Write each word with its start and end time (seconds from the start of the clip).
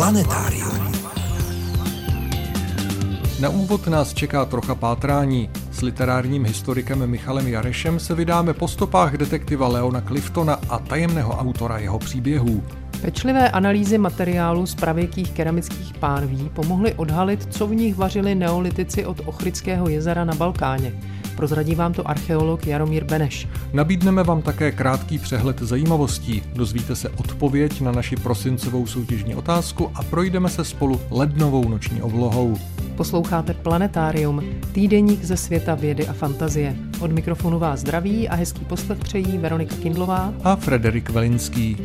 Planetárium. 0.00 0.92
Na 3.40 3.48
úvod 3.48 3.86
nás 3.86 4.14
čeká 4.14 4.44
trocha 4.44 4.74
pátrání. 4.74 5.50
S 5.72 5.82
literárním 5.82 6.44
historikem 6.44 7.06
Michalem 7.06 7.48
Jarešem 7.48 8.00
se 8.00 8.14
vydáme 8.14 8.54
po 8.54 8.68
stopách 8.68 9.16
detektiva 9.16 9.68
Leona 9.68 10.00
Cliftona 10.00 10.58
a 10.68 10.78
tajemného 10.78 11.32
autora 11.32 11.78
jeho 11.78 11.98
příběhů. 11.98 12.62
Pečlivé 13.00 13.50
analýzy 13.50 13.98
materiálu 13.98 14.66
z 14.66 14.74
pravěkých 14.74 15.30
keramických 15.30 15.94
pánví 15.94 16.50
pomohly 16.54 16.94
odhalit, 16.94 17.54
co 17.54 17.66
v 17.66 17.74
nich 17.74 17.96
vařili 17.96 18.34
neolitici 18.34 19.06
od 19.06 19.20
Ochrického 19.24 19.88
jezera 19.88 20.24
na 20.24 20.34
Balkáně. 20.34 20.92
Prozradí 21.40 21.74
vám 21.74 21.92
to 21.92 22.08
archeolog 22.08 22.66
Jaromír 22.66 23.04
Beneš. 23.04 23.48
Nabídneme 23.72 24.22
vám 24.22 24.42
také 24.42 24.72
krátký 24.72 25.18
přehled 25.18 25.62
zajímavostí. 25.62 26.42
Dozvíte 26.54 26.96
se 26.96 27.08
odpověď 27.08 27.80
na 27.80 27.92
naši 27.92 28.16
prosincovou 28.16 28.86
soutěžní 28.86 29.34
otázku 29.34 29.90
a 29.94 30.02
projdeme 30.02 30.48
se 30.48 30.64
spolu 30.64 31.00
lednovou 31.10 31.68
noční 31.68 32.02
oblohou. 32.02 32.56
Posloucháte 32.96 33.54
Planetárium, 33.54 34.42
týdeník 34.72 35.24
ze 35.24 35.36
světa 35.36 35.74
vědy 35.74 36.08
a 36.08 36.12
fantazie. 36.12 36.76
Od 37.00 37.12
mikrofonu 37.12 37.58
vás 37.58 37.80
zdraví 37.80 38.28
a 38.28 38.34
hezký 38.34 38.64
poslech 38.64 38.98
přejí 38.98 39.38
Veronika 39.38 39.76
Kindlová 39.76 40.34
a 40.44 40.56
Frederik 40.56 41.10
Velinský. 41.10 41.76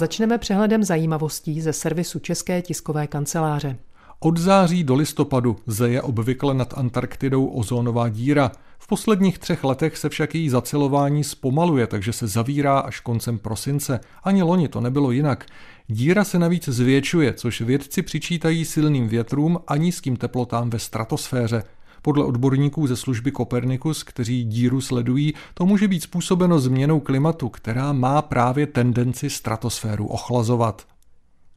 Začneme 0.00 0.38
přehledem 0.38 0.84
zajímavostí 0.84 1.60
ze 1.60 1.72
servisu 1.72 2.18
České 2.18 2.62
tiskové 2.62 3.06
kanceláře. 3.06 3.76
Od 4.20 4.38
září 4.38 4.84
do 4.84 4.94
listopadu 4.94 5.56
zeje 5.66 6.02
obvykle 6.02 6.54
nad 6.54 6.78
Antarktidou 6.78 7.46
ozónová 7.46 8.08
díra. 8.08 8.52
V 8.78 8.86
posledních 8.86 9.38
třech 9.38 9.64
letech 9.64 9.96
se 9.96 10.08
však 10.08 10.34
její 10.34 10.48
zacelování 10.48 11.24
zpomaluje, 11.24 11.86
takže 11.86 12.12
se 12.12 12.26
zavírá 12.26 12.78
až 12.78 13.00
koncem 13.00 13.38
prosince. 13.38 14.00
Ani 14.24 14.42
loni 14.42 14.68
to 14.68 14.80
nebylo 14.80 15.10
jinak. 15.10 15.46
Díra 15.86 16.24
se 16.24 16.38
navíc 16.38 16.68
zvětšuje, 16.68 17.32
což 17.32 17.60
vědci 17.60 18.02
přičítají 18.02 18.64
silným 18.64 19.08
větrům 19.08 19.58
a 19.66 19.76
nízkým 19.76 20.16
teplotám 20.16 20.70
ve 20.70 20.78
stratosféře. 20.78 21.62
Podle 22.02 22.24
odborníků 22.24 22.86
ze 22.86 22.96
služby 22.96 23.30
Kopernikus, 23.30 24.02
kteří 24.02 24.44
díru 24.44 24.80
sledují, 24.80 25.34
to 25.54 25.66
může 25.66 25.88
být 25.88 26.02
způsobeno 26.02 26.58
změnou 26.58 27.00
klimatu, 27.00 27.48
která 27.48 27.92
má 27.92 28.22
právě 28.22 28.66
tendenci 28.66 29.30
stratosféru 29.30 30.06
ochlazovat. 30.06 30.86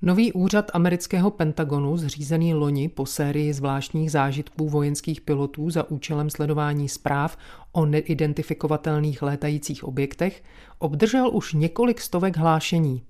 Nový 0.02 0.33
úřad 0.33 0.71
amerického 0.73 1.31
Pentagonu, 1.31 1.97
zřízený 1.97 2.53
loni 2.53 2.89
po 2.89 3.05
sérii 3.05 3.53
zvláštních 3.53 4.11
zážitků 4.11 4.69
vojenských 4.69 5.21
pilotů 5.21 5.69
za 5.69 5.91
účelem 5.91 6.30
sledování 6.30 6.89
zpráv 6.89 7.38
o 7.71 7.86
neidentifikovatelných 7.86 9.21
létajících 9.21 9.83
objektech, 9.83 10.44
obdržel 10.80 11.30
už 11.33 11.53
několik 11.53 12.02
stovek 12.02 12.38
hlášení. 12.38 13.02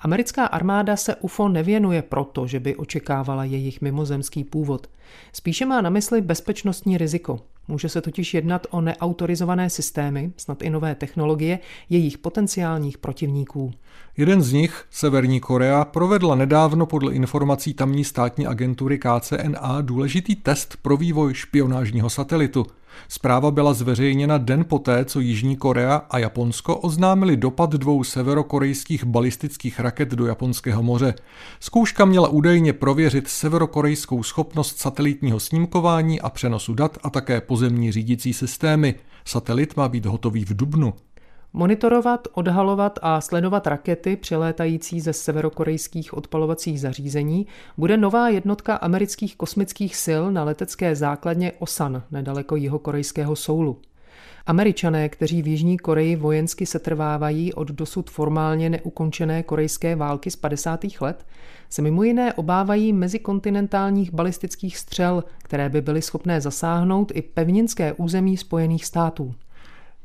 Americká 0.00 0.46
armáda 0.46 0.96
se 0.96 1.16
UFO 1.16 1.48
nevěnuje 1.48 2.02
proto, 2.02 2.46
že 2.46 2.60
by 2.60 2.76
očekávala 2.76 3.44
jejich 3.44 3.80
mimozemský 3.80 4.44
původ. 4.44 4.90
Spíše 5.32 5.66
má 5.66 5.80
na 5.80 5.90
mysli 5.90 6.20
bezpečnostní 6.20 6.98
riziko. 6.98 7.40
Může 7.68 7.88
se 7.88 8.00
totiž 8.00 8.34
jednat 8.34 8.66
o 8.70 8.80
neautorizované 8.80 9.70
systémy, 9.70 10.32
snad 10.36 10.62
i 10.62 10.70
nové 10.70 10.94
technologie, 10.94 11.58
jejich 11.90 12.18
potenciálních 12.18 12.98
protivníků. 12.98 13.70
Jeden 14.16 14.42
z 14.42 14.52
nich, 14.52 14.84
Severní 14.90 15.40
Korea, 15.40 15.84
provedla 15.84 16.34
nedávno 16.34 16.86
podle 16.86 17.14
informací 17.14 17.74
tamní 17.74 18.04
státní 18.04 18.46
agentury 18.46 18.98
KCNA 18.98 19.80
důležitý 19.80 20.36
test 20.36 20.76
pro 20.82 20.96
vývoj 20.96 21.34
špionážního 21.34 22.10
satelitu– 22.10 22.66
Zpráva 23.08 23.50
byla 23.50 23.74
zveřejněna 23.74 24.38
den 24.38 24.64
poté, 24.64 25.04
co 25.04 25.20
Jižní 25.20 25.56
Korea 25.56 25.96
a 26.10 26.18
Japonsko 26.18 26.76
oznámili 26.76 27.36
dopad 27.36 27.70
dvou 27.70 28.04
severokorejských 28.04 29.04
balistických 29.04 29.80
raket 29.80 30.08
do 30.08 30.26
Japonského 30.26 30.82
moře. 30.82 31.14
Zkouška 31.60 32.04
měla 32.04 32.28
údajně 32.28 32.72
prověřit 32.72 33.28
severokorejskou 33.28 34.22
schopnost 34.22 34.78
satelitního 34.78 35.40
snímkování 35.40 36.20
a 36.20 36.30
přenosu 36.30 36.74
dat 36.74 36.98
a 37.02 37.10
také 37.10 37.40
pozemní 37.40 37.92
řídící 37.92 38.32
systémy. 38.32 38.94
Satelit 39.24 39.76
má 39.76 39.88
být 39.88 40.06
hotový 40.06 40.44
v 40.44 40.56
dubnu. 40.56 40.94
Monitorovat, 41.52 42.28
odhalovat 42.32 42.98
a 43.02 43.20
sledovat 43.20 43.66
rakety 43.66 44.16
přilétající 44.16 45.00
ze 45.00 45.12
severokorejských 45.12 46.14
odpalovacích 46.14 46.80
zařízení 46.80 47.46
bude 47.76 47.96
nová 47.96 48.28
jednotka 48.28 48.74
amerických 48.74 49.36
kosmických 49.36 49.96
sil 50.04 50.22
na 50.32 50.44
letecké 50.44 50.96
základně 50.96 51.52
Osan, 51.58 52.02
nedaleko 52.10 52.56
jihokorejského 52.56 53.36
Soulu. 53.36 53.78
Američané, 54.46 55.08
kteří 55.08 55.42
v 55.42 55.46
Jižní 55.46 55.78
Koreji 55.78 56.16
vojensky 56.16 56.66
setrvávají 56.66 57.54
od 57.54 57.68
dosud 57.68 58.10
formálně 58.10 58.70
neukončené 58.70 59.42
korejské 59.42 59.96
války 59.96 60.30
z 60.30 60.36
50. 60.36 60.80
let, 61.00 61.26
se 61.70 61.82
mimo 61.82 62.02
jiné 62.02 62.34
obávají 62.34 62.92
mezikontinentálních 62.92 64.12
balistických 64.12 64.78
střel, 64.78 65.24
které 65.38 65.68
by 65.68 65.80
byly 65.80 66.02
schopné 66.02 66.40
zasáhnout 66.40 67.12
i 67.14 67.22
pevninské 67.22 67.92
území 67.92 68.36
Spojených 68.36 68.84
států. 68.84 69.34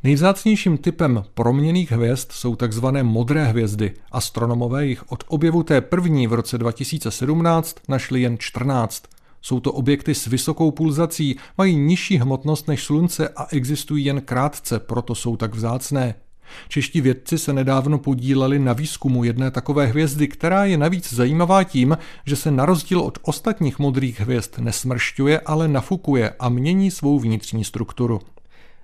Nejvzácnějším 0.06 0.78
typem 0.78 1.24
proměných 1.34 1.92
hvězd 1.92 2.32
jsou 2.32 2.56
tzv. 2.56 2.86
modré 3.02 3.46
hvězdy. 3.46 3.94
Astronomové 4.12 4.86
jich 4.86 5.12
od 5.12 5.24
objevu 5.28 5.64
té 5.64 5.82
první 5.82 6.28
v 6.28 6.34
roce 6.34 6.58
2017 6.58 7.76
našli 7.90 8.22
jen 8.22 8.38
14. 8.40 9.04
Jsou 9.42 9.60
to 9.60 9.72
objekty 9.72 10.16
s 10.16 10.26
vysokou 10.26 10.72
pulzací, 10.72 11.36
mají 11.58 11.76
nižší 11.76 12.18
hmotnost 12.18 12.68
než 12.68 12.84
Slunce 12.84 13.30
a 13.30 13.48
existují 13.52 14.06
jen 14.06 14.22
krátce, 14.22 14.80
proto 14.80 15.16
jsou 15.16 15.38
tak 15.38 15.56
vzácné. 15.56 16.16
Čeští 16.68 17.02
vědci 17.02 17.38
se 17.38 17.54
nedávno 17.54 18.00
podíleli 18.00 18.60
na 18.60 18.74
výzkumu 18.74 19.24
jedné 19.24 19.52
takové 19.52 19.86
hvězdy, 19.86 20.28
která 20.28 20.66
je 20.66 20.78
navíc 20.78 21.14
zajímavá 21.14 21.64
tím, 21.64 21.98
že 22.26 22.36
se 22.36 22.52
na 22.52 22.66
rozdíl 22.66 23.00
od 23.00 23.18
ostatních 23.22 23.80
modrých 23.80 24.20
hvězd 24.20 24.60
nesmršťuje, 24.60 25.40
ale 25.40 25.68
nafukuje 25.68 26.34
a 26.40 26.50
mění 26.50 26.92
svou 26.92 27.20
vnitřní 27.20 27.64
strukturu. 27.64 28.20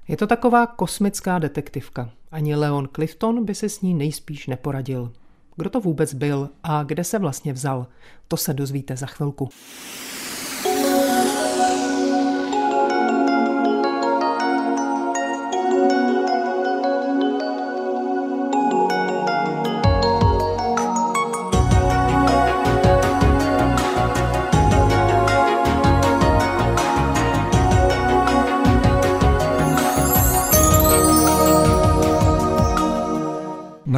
Je 0.10 0.18
to 0.18 0.28
taková 0.28 0.68
kosmická 0.68 1.40
detektivka. 1.40 2.10
Ani 2.32 2.56
Leon 2.56 2.90
Clifton 2.96 3.46
by 3.46 3.56
se 3.56 3.70
s 3.70 3.82
ní 3.82 3.94
nejspíš 3.94 4.48
neporadil. 4.48 5.12
Kdo 5.56 5.70
to 5.70 5.80
vůbec 5.80 6.14
byl 6.14 6.50
a 6.64 6.84
kde 6.84 7.04
se 7.04 7.20
vlastně 7.20 7.54
vzal, 7.54 7.88
to 8.28 8.38
se 8.38 8.54
dozvíte 8.54 8.98
za 8.98 9.06
chvilku. 9.06 9.50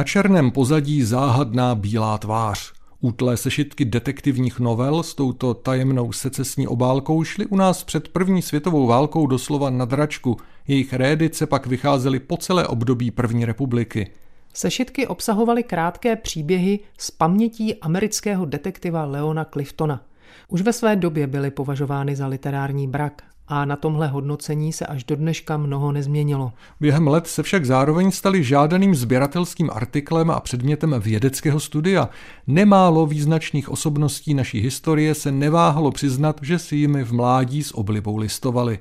Na 0.02 0.06
černém 0.06 0.50
pozadí 0.50 1.02
záhadná 1.02 1.74
bílá 1.74 2.18
tvář. 2.18 2.72
Útlé 3.00 3.36
sešitky 3.36 3.84
detektivních 3.84 4.60
novel 4.60 5.02
s 5.02 5.14
touto 5.14 5.54
tajemnou 5.54 6.12
secesní 6.12 6.68
obálkou 6.68 7.24
šly 7.24 7.46
u 7.46 7.56
nás 7.56 7.84
před 7.84 8.08
první 8.08 8.42
světovou 8.42 8.86
válkou 8.86 9.26
doslova 9.26 9.70
na 9.70 9.84
dračku. 9.84 10.36
Jejich 10.68 10.92
rédice 10.92 11.46
pak 11.46 11.66
vycházely 11.66 12.20
po 12.20 12.36
celé 12.36 12.66
období 12.66 13.10
první 13.10 13.44
republiky. 13.44 14.10
Sešitky 14.54 15.06
obsahovaly 15.06 15.62
krátké 15.62 16.16
příběhy 16.16 16.80
z 16.98 17.10
pamětí 17.10 17.74
amerického 17.74 18.44
detektiva 18.44 19.04
Leona 19.04 19.44
Cliftona. 19.44 20.02
Už 20.48 20.62
ve 20.62 20.72
své 20.72 20.96
době 20.96 21.26
byly 21.26 21.50
považovány 21.50 22.16
za 22.16 22.26
literární 22.26 22.88
brak 22.88 23.22
a 23.54 23.64
na 23.64 23.76
tomhle 23.76 24.08
hodnocení 24.08 24.72
se 24.72 24.86
až 24.86 25.04
do 25.04 25.16
dneška 25.16 25.56
mnoho 25.56 25.92
nezměnilo. 25.92 26.52
Během 26.80 27.08
let 27.08 27.26
se 27.26 27.42
však 27.42 27.64
zároveň 27.64 28.10
stali 28.10 28.44
žádaným 28.44 28.94
sběratelským 28.94 29.70
artiklem 29.72 30.30
a 30.30 30.40
předmětem 30.40 30.94
vědeckého 31.00 31.60
studia. 31.60 32.08
Nemálo 32.46 33.06
význačných 33.06 33.68
osobností 33.68 34.34
naší 34.34 34.60
historie 34.60 35.14
se 35.14 35.32
neváhalo 35.32 35.90
přiznat, 35.90 36.40
že 36.42 36.58
si 36.58 36.76
jimi 36.76 37.04
v 37.04 37.12
mládí 37.12 37.62
s 37.62 37.78
oblibou 37.78 38.16
listovali. 38.16 38.78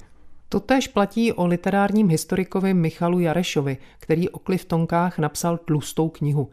Totež 0.50 0.88
platí 0.88 1.34
o 1.34 1.46
literárním 1.46 2.10
historikovi 2.10 2.74
Michalu 2.74 3.20
Jarešovi, 3.20 3.78
který 4.00 4.30
o 4.30 4.40
Cliftonkách 4.40 5.20
napsal 5.20 5.58
tlustou 5.58 6.10
knihu. 6.10 6.50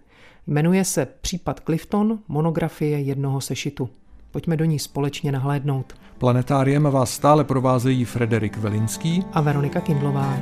Jmenuje 0.47 0.85
se 0.85 1.06
Případ 1.21 1.61
Clifton, 1.61 2.19
monografie 2.29 3.00
jednoho 3.00 3.41
sešitu. 3.41 3.88
Pojďme 4.33 4.57
do 4.57 4.65
ní 4.65 4.79
společně 4.79 5.33
nahlédnout. 5.33 5.93
Planetáriem 6.19 6.83
vás 6.83 7.11
stále 7.11 7.45
provázejí 7.45 8.05
Frederik 8.05 8.57
Velinský 8.57 9.25
a 9.33 9.41
Veronika 9.41 9.81
Kindlová. 9.81 10.39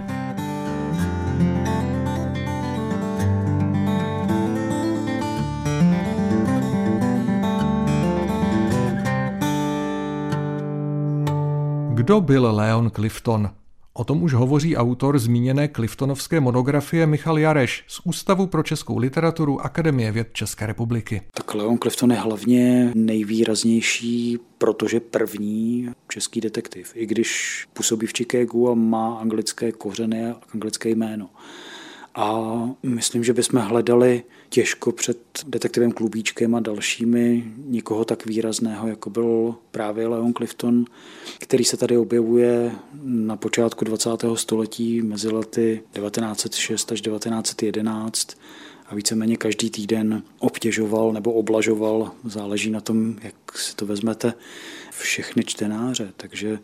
Kdo 11.94 12.20
byl 12.20 12.54
Leon 12.54 12.90
Clifton? 12.90 13.50
O 13.98 14.04
tom 14.04 14.22
už 14.22 14.34
hovoří 14.34 14.76
autor 14.76 15.18
zmíněné 15.18 15.68
Cliftonovské 15.68 16.40
monografie 16.40 17.06
Michal 17.06 17.38
Jareš 17.38 17.84
z 17.86 18.00
Ústavu 18.04 18.46
pro 18.46 18.62
českou 18.62 18.98
literaturu 18.98 19.60
Akademie 19.60 20.12
věd 20.12 20.28
České 20.32 20.66
republiky. 20.66 21.22
Tak 21.30 21.54
Leon 21.54 21.78
Clifton 21.78 22.10
je 22.12 22.16
hlavně 22.18 22.92
nejvýraznější, 22.94 24.38
protože 24.58 25.00
první 25.00 25.88
český 26.08 26.40
detektiv, 26.40 26.92
i 26.94 27.06
když 27.06 27.64
působí 27.72 28.06
v 28.06 28.12
Chicagu 28.16 28.70
a 28.70 28.74
má 28.74 29.18
anglické 29.18 29.72
kořeny 29.72 30.26
a 30.26 30.36
anglické 30.54 30.88
jméno. 30.88 31.30
A 32.14 32.40
myslím, 32.82 33.24
že 33.24 33.32
bychom 33.32 33.60
hledali 33.60 34.22
těžko 34.48 34.92
před 34.92 35.18
detektivem 35.46 35.92
Klubíčkem 35.92 36.54
a 36.54 36.60
dalšími 36.60 37.44
někoho 37.56 38.04
tak 38.04 38.26
výrazného, 38.26 38.88
jako 38.88 39.10
byl 39.10 39.54
právě 39.70 40.06
Leon 40.06 40.34
Clifton, 40.34 40.84
který 41.40 41.64
se 41.64 41.76
tady 41.76 41.96
objevuje 41.96 42.72
na 43.02 43.36
počátku 43.36 43.84
20. 43.84 44.10
století 44.34 45.02
mezi 45.02 45.28
lety 45.28 45.82
1906 45.92 46.92
až 46.92 47.00
1911 47.00 48.36
a 48.86 48.94
víceméně 48.94 49.36
každý 49.36 49.70
týden 49.70 50.22
obtěžoval 50.38 51.12
nebo 51.12 51.32
oblažoval, 51.32 52.10
záleží 52.24 52.70
na 52.70 52.80
tom, 52.80 53.16
jak 53.22 53.58
si 53.58 53.76
to 53.76 53.86
vezmete, 53.86 54.34
všechny 54.90 55.44
čtenáře. 55.44 56.12
Takže 56.16 56.58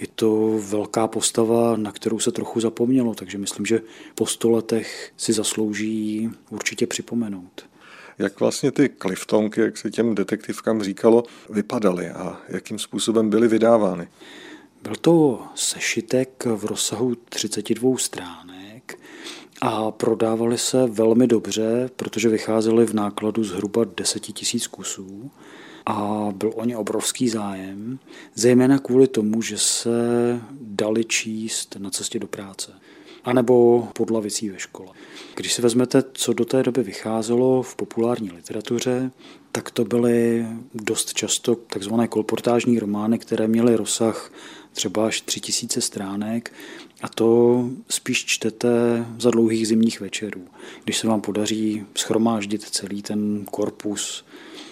je 0.00 0.06
to 0.14 0.58
velká 0.58 1.06
postava, 1.08 1.76
na 1.76 1.92
kterou 1.92 2.18
se 2.18 2.32
trochu 2.32 2.60
zapomnělo, 2.60 3.14
takže 3.14 3.38
myslím, 3.38 3.66
že 3.66 3.80
po 4.14 4.26
sto 4.26 4.50
letech 4.50 5.12
si 5.16 5.32
zaslouží 5.32 6.30
určitě 6.50 6.86
připomenout. 6.86 7.66
Jak 8.18 8.40
vlastně 8.40 8.72
ty 8.72 8.88
kliftonky, 8.88 9.60
jak 9.60 9.76
se 9.76 9.90
těm 9.90 10.14
detektivkám 10.14 10.82
říkalo, 10.82 11.24
vypadaly 11.50 12.08
a 12.08 12.40
jakým 12.48 12.78
způsobem 12.78 13.30
byly 13.30 13.48
vydávány? 13.48 14.08
Byl 14.82 14.96
to 14.96 15.42
sešitek 15.54 16.44
v 16.44 16.64
rozsahu 16.64 17.14
32 17.14 17.98
stránek 17.98 18.98
a 19.60 19.90
prodávali 19.90 20.58
se 20.58 20.86
velmi 20.86 21.26
dobře, 21.26 21.90
protože 21.96 22.28
vycházely 22.28 22.86
v 22.86 22.94
nákladu 22.94 23.44
zhruba 23.44 23.84
10 23.96 24.20
tisíc 24.20 24.66
kusů 24.66 25.30
a 25.86 26.28
byl 26.36 26.52
o 26.54 26.64
ně 26.64 26.76
obrovský 26.76 27.28
zájem, 27.28 27.98
zejména 28.34 28.78
kvůli 28.78 29.06
tomu, 29.06 29.42
že 29.42 29.58
se 29.58 29.90
dali 30.60 31.04
číst 31.04 31.76
na 31.78 31.90
cestě 31.90 32.18
do 32.18 32.26
práce 32.26 32.72
anebo 33.26 33.88
pod 33.92 34.10
lavicí 34.10 34.48
ve 34.50 34.58
škole. 34.58 34.88
Když 35.34 35.52
si 35.52 35.62
vezmete, 35.62 36.02
co 36.12 36.32
do 36.32 36.44
té 36.44 36.62
doby 36.62 36.82
vycházelo 36.82 37.62
v 37.62 37.76
populární 37.76 38.30
literatuře, 38.30 39.10
tak 39.52 39.70
to 39.70 39.84
byly 39.84 40.46
dost 40.74 41.14
často 41.14 41.54
takzvané 41.54 42.08
kolportážní 42.08 42.78
romány, 42.78 43.18
které 43.18 43.48
měly 43.48 43.76
rozsah 43.76 44.32
třeba 44.72 45.06
až 45.06 45.20
tři 45.20 45.40
tisíce 45.40 45.80
stránek 45.80 46.52
a 47.02 47.08
to 47.08 47.64
spíš 47.88 48.24
čtete 48.24 49.06
za 49.18 49.30
dlouhých 49.30 49.68
zimních 49.68 50.00
večerů. 50.00 50.44
Když 50.84 50.98
se 50.98 51.08
vám 51.08 51.20
podaří 51.20 51.86
schromáždit 51.94 52.62
celý 52.62 53.02
ten 53.02 53.44
korpus 53.50 54.24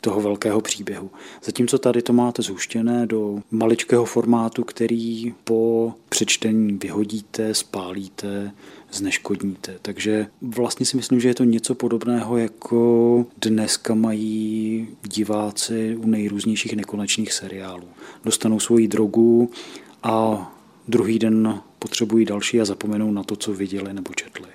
toho 0.04 0.20
velkého 0.20 0.60
příběhu. 0.60 1.10
Zatímco 1.44 1.78
tady 1.78 2.02
to 2.02 2.12
máte 2.12 2.42
zhuštěné 2.42 3.06
do 3.06 3.42
maličkého 3.50 4.04
formátu, 4.04 4.64
který 4.64 5.34
po 5.44 5.92
přečtení 6.08 6.78
vyhodíte, 6.82 7.54
spálíte, 7.54 8.52
zneškodníte. 8.92 9.74
Takže 9.82 10.26
vlastně 10.42 10.86
si 10.86 10.96
myslím, 10.96 11.20
že 11.20 11.28
je 11.28 11.34
to 11.34 11.44
něco 11.44 11.74
podobného, 11.74 12.36
jako 12.36 13.26
dneska 13.42 13.94
mají 13.94 14.88
diváci 15.02 15.96
u 15.96 16.06
nejrůznějších 16.06 16.76
nekonečných 16.76 17.32
seriálů. 17.32 17.88
Dostanou 18.24 18.60
svoji 18.60 18.88
drogu 18.88 19.50
a 20.02 20.52
druhý 20.88 21.18
den 21.18 21.60
potřebují 21.78 22.24
další 22.24 22.60
a 22.60 22.64
zapomenou 22.64 23.12
na 23.12 23.22
to, 23.22 23.36
co 23.36 23.52
viděli 23.52 23.94
nebo 23.94 24.14
četli. 24.14 24.48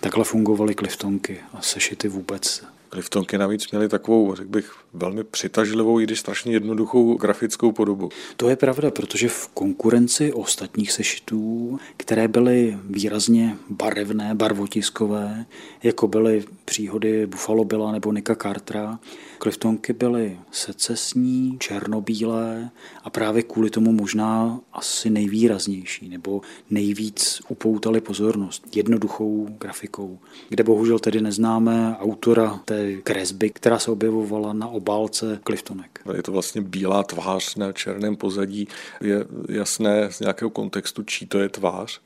Takhle 0.00 0.24
fungovaly 0.24 0.74
kliftonky 0.74 1.38
a 1.52 1.62
sešity 1.62 2.08
vůbec 2.08 2.64
Cliftonky 2.94 3.38
navíc 3.38 3.70
měly 3.70 3.88
takovou, 3.88 4.34
řekl 4.34 4.50
bych, 4.50 4.72
velmi 4.92 5.24
přitažlivou, 5.24 6.00
i 6.00 6.04
když 6.04 6.20
strašně 6.20 6.52
jednoduchou 6.52 7.14
grafickou 7.14 7.72
podobu. 7.72 8.08
To 8.36 8.48
je 8.48 8.56
pravda, 8.56 8.90
protože 8.90 9.28
v 9.28 9.48
konkurenci 9.48 10.32
ostatních 10.32 10.92
sešitů, 10.92 11.78
které 11.96 12.28
byly 12.28 12.78
výrazně 12.84 13.56
barevné, 13.70 14.34
barvotiskové, 14.34 15.46
jako 15.82 16.08
byly 16.08 16.44
příhody 16.64 17.26
Buffalo 17.26 17.64
Billa 17.64 17.92
nebo 17.92 18.12
Nika 18.12 18.34
Cartera, 18.34 18.98
Cliftonky 19.38 19.92
byly 19.92 20.38
secesní, 20.50 21.56
černobílé 21.58 22.70
a 23.04 23.10
právě 23.10 23.42
kvůli 23.42 23.70
tomu 23.70 23.92
možná 23.92 24.60
asi 24.72 25.10
nejvýraznější 25.10 26.08
nebo 26.08 26.40
nejvíc 26.70 27.40
upoutali 27.48 28.00
pozornost 28.00 28.76
jednoduchou 28.76 29.48
grafikou, 29.60 30.18
kde 30.48 30.64
bohužel 30.64 30.98
tedy 30.98 31.20
neznáme 31.20 31.96
autora 32.00 32.60
té 32.64 32.83
kresby, 33.02 33.50
která 33.50 33.78
se 33.78 33.90
objevovala 33.90 34.52
na 34.52 34.68
obálce 34.68 35.40
Cliftonek. 35.46 36.00
Je 36.16 36.22
to 36.22 36.32
vlastně 36.32 36.60
bílá 36.60 37.02
tvář 37.02 37.54
na 37.56 37.72
černém 37.72 38.16
pozadí. 38.16 38.68
Je 39.00 39.24
jasné 39.48 40.12
z 40.12 40.20
nějakého 40.20 40.50
kontextu, 40.50 41.02
čí 41.02 41.26
to 41.26 41.38
je 41.38 41.48
tvář? 41.48 42.00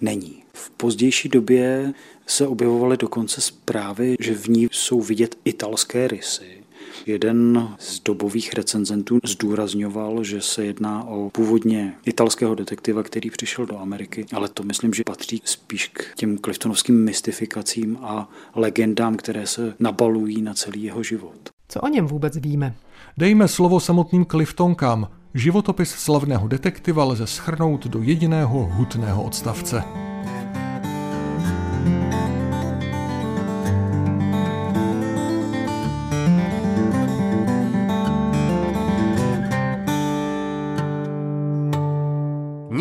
Není. 0.00 0.42
V 0.52 0.70
pozdější 0.70 1.28
době 1.28 1.92
se 2.26 2.46
objevovaly 2.46 2.96
dokonce 2.96 3.40
zprávy, 3.40 4.16
že 4.20 4.34
v 4.34 4.48
ní 4.48 4.68
jsou 4.72 5.00
vidět 5.00 5.36
italské 5.44 6.08
rysy 6.08 6.61
Jeden 7.06 7.68
z 7.78 8.00
dobových 8.00 8.52
recenzentů 8.52 9.18
zdůrazňoval, 9.24 10.24
že 10.24 10.40
se 10.40 10.64
jedná 10.64 11.04
o 11.04 11.30
původně 11.30 11.94
italského 12.06 12.54
detektiva, 12.54 13.02
který 13.02 13.30
přišel 13.30 13.66
do 13.66 13.78
Ameriky, 13.78 14.26
ale 14.32 14.48
to 14.48 14.62
myslím, 14.62 14.94
že 14.94 15.02
patří 15.06 15.42
spíš 15.44 15.88
k 15.88 16.14
těm 16.14 16.38
Cliftonovským 16.38 17.04
mystifikacím 17.04 17.98
a 18.02 18.28
legendám, 18.54 19.16
které 19.16 19.46
se 19.46 19.74
nabalují 19.80 20.42
na 20.42 20.54
celý 20.54 20.82
jeho 20.82 21.02
život. 21.02 21.50
Co 21.68 21.80
o 21.80 21.88
něm 21.88 22.06
vůbec 22.06 22.36
víme? 22.36 22.74
Dejme 23.18 23.48
slovo 23.48 23.80
samotným 23.80 24.26
Cliftonkám. 24.26 25.08
Životopis 25.34 25.90
slavného 25.90 26.48
detektiva 26.48 27.04
lze 27.04 27.26
schrnout 27.26 27.86
do 27.86 28.02
jediného 28.02 28.70
hutného 28.72 29.22
odstavce. 29.22 29.82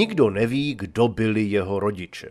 Nikdo 0.02 0.30
neví, 0.30 0.76
kdo 0.76 1.08
byli 1.08 1.42
jeho 1.44 1.80
rodiče. 1.80 2.30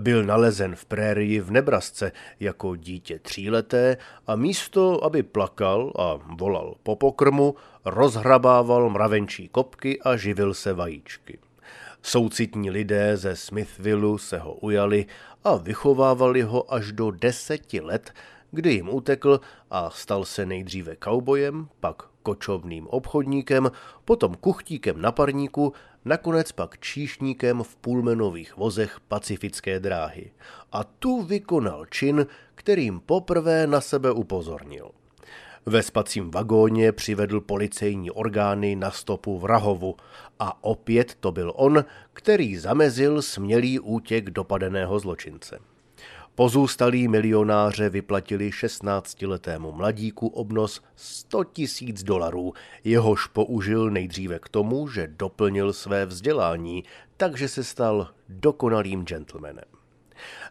Byl 0.00 0.24
nalezen 0.24 0.76
v 0.76 0.84
prérii 0.84 1.40
v 1.40 1.50
Nebrasce 1.50 2.12
jako 2.40 2.76
dítě 2.76 3.18
tříleté 3.18 3.96
a 4.26 4.36
místo, 4.36 5.04
aby 5.04 5.22
plakal 5.22 5.92
a 5.98 6.18
volal 6.36 6.74
po 6.82 6.96
pokrmu, 6.96 7.54
rozhrabával 7.84 8.90
mravenčí 8.90 9.48
kopky 9.48 10.00
a 10.00 10.16
živil 10.16 10.54
se 10.54 10.72
vajíčky. 10.72 11.38
Soucitní 12.02 12.70
lidé 12.70 13.16
ze 13.16 13.36
Smithvillu 13.36 14.18
se 14.18 14.38
ho 14.38 14.54
ujali 14.54 15.06
a 15.44 15.56
vychovávali 15.56 16.42
ho 16.42 16.74
až 16.74 16.92
do 16.92 17.10
deseti 17.10 17.80
let, 17.80 18.12
kdy 18.50 18.72
jim 18.72 18.88
utekl 18.88 19.40
a 19.70 19.90
stal 19.90 20.24
se 20.24 20.46
nejdříve 20.46 20.96
kaubojem, 20.96 21.68
pak 21.80 22.02
kočovným 22.26 22.86
obchodníkem, 22.86 23.70
potom 24.04 24.34
kuchtíkem 24.34 25.00
na 25.00 25.12
parníku, 25.12 25.72
nakonec 26.04 26.52
pak 26.52 26.78
číšníkem 26.78 27.62
v 27.62 27.76
půlmenových 27.76 28.56
vozech 28.56 29.00
pacifické 29.08 29.80
dráhy. 29.80 30.30
A 30.72 30.84
tu 30.84 31.22
vykonal 31.22 31.86
čin, 31.86 32.26
kterým 32.54 33.00
poprvé 33.00 33.66
na 33.66 33.80
sebe 33.80 34.10
upozornil. 34.10 34.90
Ve 35.66 35.82
spacím 35.82 36.30
vagóně 36.30 36.92
přivedl 36.92 37.40
policejní 37.40 38.10
orgány 38.10 38.76
na 38.76 38.90
stopu 38.90 39.38
vrahovu 39.38 39.96
a 40.38 40.64
opět 40.64 41.14
to 41.20 41.32
byl 41.32 41.52
on, 41.56 41.84
který 42.12 42.56
zamezil 42.56 43.22
smělý 43.22 43.80
útěk 43.80 44.30
dopadeného 44.30 44.98
zločince. 44.98 45.75
Pozůstalí 46.36 47.08
milionáře 47.08 47.88
vyplatili 47.88 48.50
16-letému 48.50 49.72
mladíku 49.72 50.28
obnos 50.28 50.80
100 50.96 51.44
tisíc 51.44 52.02
dolarů, 52.02 52.52
jehož 52.84 53.26
použil 53.26 53.90
nejdříve 53.90 54.38
k 54.38 54.48
tomu, 54.48 54.88
že 54.88 55.06
doplnil 55.06 55.72
své 55.72 56.06
vzdělání, 56.06 56.84
takže 57.16 57.48
se 57.48 57.64
stal 57.64 58.08
dokonalým 58.28 59.04
gentlemanem. 59.04 59.64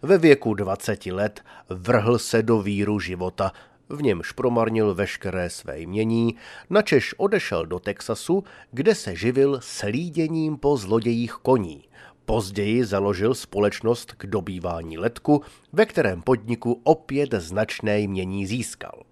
Ve 0.01 0.18
věku 0.18 0.54
20 0.54 1.06
let 1.06 1.42
vrhl 1.70 2.20
se 2.20 2.44
do 2.44 2.62
víru 2.62 3.00
života, 3.00 3.51
v 3.89 4.01
němž 4.01 4.32
promarnil 4.32 4.96
veškeré 4.96 5.50
své 5.50 5.80
jmění, 5.80 6.36
načež 6.70 7.13
odešel 7.18 7.65
do 7.65 7.80
Texasu, 7.80 8.44
kde 8.72 8.96
se 8.96 9.15
živil 9.15 9.60
slíděním 9.62 10.58
po 10.58 10.77
zlodějích 10.77 11.34
koní. 11.34 11.84
Později 12.25 12.86
založil 12.86 13.36
společnost 13.36 14.12
k 14.12 14.25
dobývání 14.25 14.98
letku, 14.98 15.41
ve 15.74 15.86
kterém 15.86 16.22
podniku 16.22 16.82
opět 16.84 17.34
značné 17.34 18.00
jmění 18.00 18.48
získal. 18.48 19.03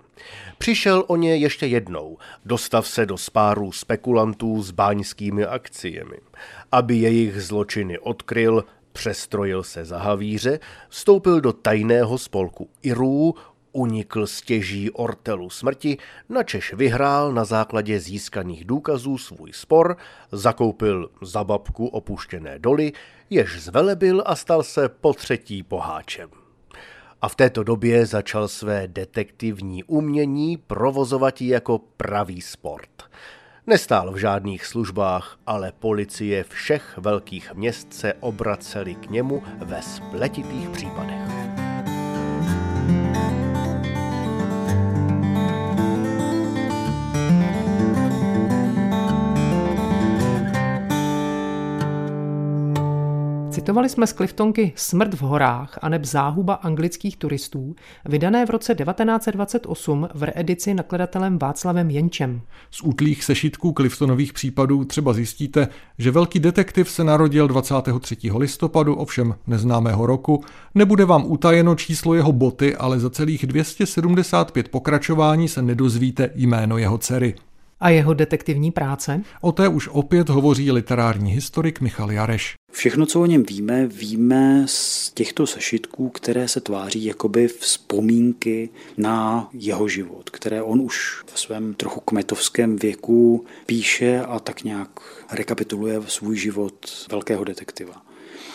Přišel 0.58 1.04
o 1.08 1.16
ně 1.16 1.36
ještě 1.36 1.66
jednou, 1.66 2.18
dostav 2.46 2.88
se 2.88 3.06
do 3.06 3.18
spáru 3.18 3.72
spekulantů 3.72 4.64
s 4.64 4.72
báňskými 4.72 5.46
akciemi. 5.46 6.18
Aby 6.72 6.96
jejich 6.96 7.42
zločiny 7.42 8.00
odkryl, 8.00 8.66
přestrojil 8.94 9.64
se 9.64 9.86
za 9.86 9.98
havíře, 9.98 10.60
vstoupil 10.90 11.42
do 11.42 11.54
tajného 11.54 12.18
spolku 12.18 12.70
Irů, 12.82 13.36
unikl 13.74 14.28
stěží 14.28 14.92
ortelu 14.92 15.50
smrti, 15.50 15.98
načež 16.30 16.74
vyhrál 16.74 17.34
na 17.34 17.46
základě 17.46 18.00
získaných 18.00 18.66
důkazů 18.66 19.18
svůj 19.18 19.54
spor, 19.54 19.98
zakoupil 20.32 21.10
za 21.22 21.44
babku 21.44 21.88
opuštěné 21.88 22.60
doly, 22.60 22.92
jež 23.30 23.62
zvelebil 23.62 24.24
a 24.26 24.36
stal 24.36 24.64
se 24.64 24.90
po 24.90 25.14
třetí 25.14 25.64
poháčem 25.64 26.30
a 27.24 27.28
v 27.30 27.36
této 27.36 27.64
době 27.64 28.06
začal 28.06 28.48
své 28.48 28.88
detektivní 28.88 29.84
umění 29.84 30.58
provozovat 30.58 31.42
jako 31.42 31.80
pravý 31.98 32.42
sport. 32.42 33.04
Nestál 33.68 34.12
v 34.12 34.18
žádných 34.18 34.66
službách, 34.66 35.38
ale 35.48 35.72
policie 35.80 36.44
všech 36.44 36.98
velkých 36.98 37.54
měst 37.54 37.94
se 37.94 38.14
obraceli 38.14 38.96
k 38.96 39.10
němu 39.10 39.44
ve 39.58 39.82
spletitých 39.82 40.70
případech. 40.70 41.53
Citovali 53.64 53.90
jsme 53.90 54.08
z 54.08 54.14
Cliftonky 54.14 54.74
Smrt 54.76 55.14
v 55.14 55.22
horách 55.22 55.80
a 55.82 55.90
neb 55.90 56.06
záhuba 56.06 56.54
anglických 56.54 57.18
turistů, 57.18 57.76
vydané 58.06 58.46
v 58.46 58.50
roce 58.50 58.76
1928 58.76 60.10
v 60.14 60.24
reedici 60.24 60.74
nakladatelem 60.74 61.40
Václavem 61.40 61.90
Jenčem. 61.90 62.42
Z 62.72 62.82
útlých 62.82 63.24
sešitků 63.24 63.74
Cliftonových 63.78 64.34
případů 64.34 64.86
třeba 64.86 65.14
zjistíte, 65.14 65.68
že 65.98 66.12
velký 66.12 66.40
detektiv 66.40 66.90
se 66.90 67.04
narodil 67.04 67.48
23. 67.48 68.18
listopadu, 68.38 68.96
ovšem 68.96 69.36
neznámého 69.48 70.06
roku. 70.06 70.44
Nebude 70.76 71.06
vám 71.06 71.26
utajeno 71.26 71.76
číslo 71.76 72.14
jeho 72.14 72.32
boty, 72.32 72.76
ale 72.76 73.00
za 73.00 73.10
celých 73.10 73.48
275 73.48 74.70
pokračování 74.70 75.48
se 75.48 75.62
nedozvíte 75.62 76.30
jméno 76.36 76.78
jeho 76.78 76.98
dcery. 76.98 77.36
A 77.84 77.90
jeho 77.90 78.14
detektivní 78.14 78.72
práce? 78.72 79.22
O 79.42 79.52
té 79.52 79.68
už 79.68 79.88
opět 79.92 80.30
hovoří 80.30 80.72
literární 80.72 81.32
historik 81.32 81.82
Michal 81.82 82.12
Jareš. 82.12 82.56
Všechno, 82.72 83.06
co 83.06 83.22
o 83.22 83.26
něm 83.26 83.44
víme, 83.44 83.88
víme 83.88 84.64
z 84.66 85.12
těchto 85.12 85.48
sešitků, 85.48 86.10
které 86.10 86.48
se 86.48 86.62
tváří 86.62 87.06
jakoby 87.06 87.48
vzpomínky 87.48 88.70
na 88.98 89.50
jeho 89.54 89.88
život, 89.88 90.30
které 90.30 90.62
on 90.62 90.82
už 90.82 91.24
ve 91.32 91.38
svém 91.38 91.74
trochu 91.74 92.00
kmetovském 92.00 92.76
věku 92.76 93.46
píše 93.66 94.22
a 94.22 94.40
tak 94.40 94.64
nějak 94.64 94.90
rekapituluje 95.32 96.02
svůj 96.08 96.38
život 96.38 96.74
velkého 97.12 97.44
detektiva. 97.44 98.02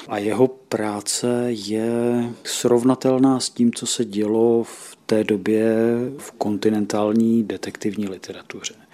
A 0.09 0.19
jeho 0.19 0.49
práce 0.49 1.47
je 1.49 2.25
srovnatelná 2.45 3.41
s 3.41 3.51
tím, 3.51 3.73
co 3.73 3.87
se 3.87 4.05
dělo 4.05 4.65
v 4.65 4.99
té 5.07 5.25
době 5.25 5.75
v 6.19 6.31
kontinentální 6.31 7.45
detektivní 7.45 8.09
literatuře. 8.09 8.88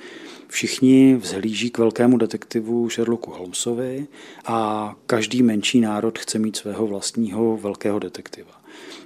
Všichni 0.54 1.14
vzhlíží 1.14 1.70
k 1.70 1.78
velkému 1.78 2.16
detektivu 2.16 2.90
Sherlocku 2.90 3.30
Holmesovi 3.30 4.06
a 4.46 4.96
každý 5.06 5.42
menší 5.42 5.80
národ 5.80 6.18
chce 6.18 6.38
mít 6.38 6.56
svého 6.56 6.86
vlastního 6.86 7.56
velkého 7.56 7.98
detektiva. 7.98 8.63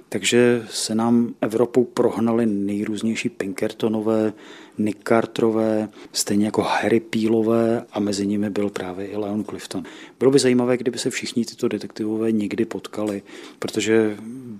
Takže 0.09 0.65
se 0.69 0.95
nám 0.95 1.33
Evropou 1.41 1.83
prohnali 1.83 2.45
nejrůznější 2.45 3.29
Pinkertonové, 3.29 4.33
Nick 4.77 5.09
Carterové, 5.09 5.89
stejně 6.13 6.45
jako 6.45 6.61
Harry 6.61 6.99
Peelové 6.99 7.85
a 7.91 7.99
mezi 7.99 8.27
nimi 8.27 8.49
byl 8.49 8.69
právě 8.69 9.07
i 9.07 9.17
Leon 9.17 9.43
Clifton. 9.43 9.83
Bylo 10.19 10.31
by 10.31 10.39
zajímavé, 10.39 10.77
kdyby 10.77 10.99
se 10.99 11.09
všichni 11.09 11.45
tyto 11.45 11.67
detektivové 11.67 12.31
někdy 12.31 12.65
potkali, 12.65 13.21
protože 13.59 14.17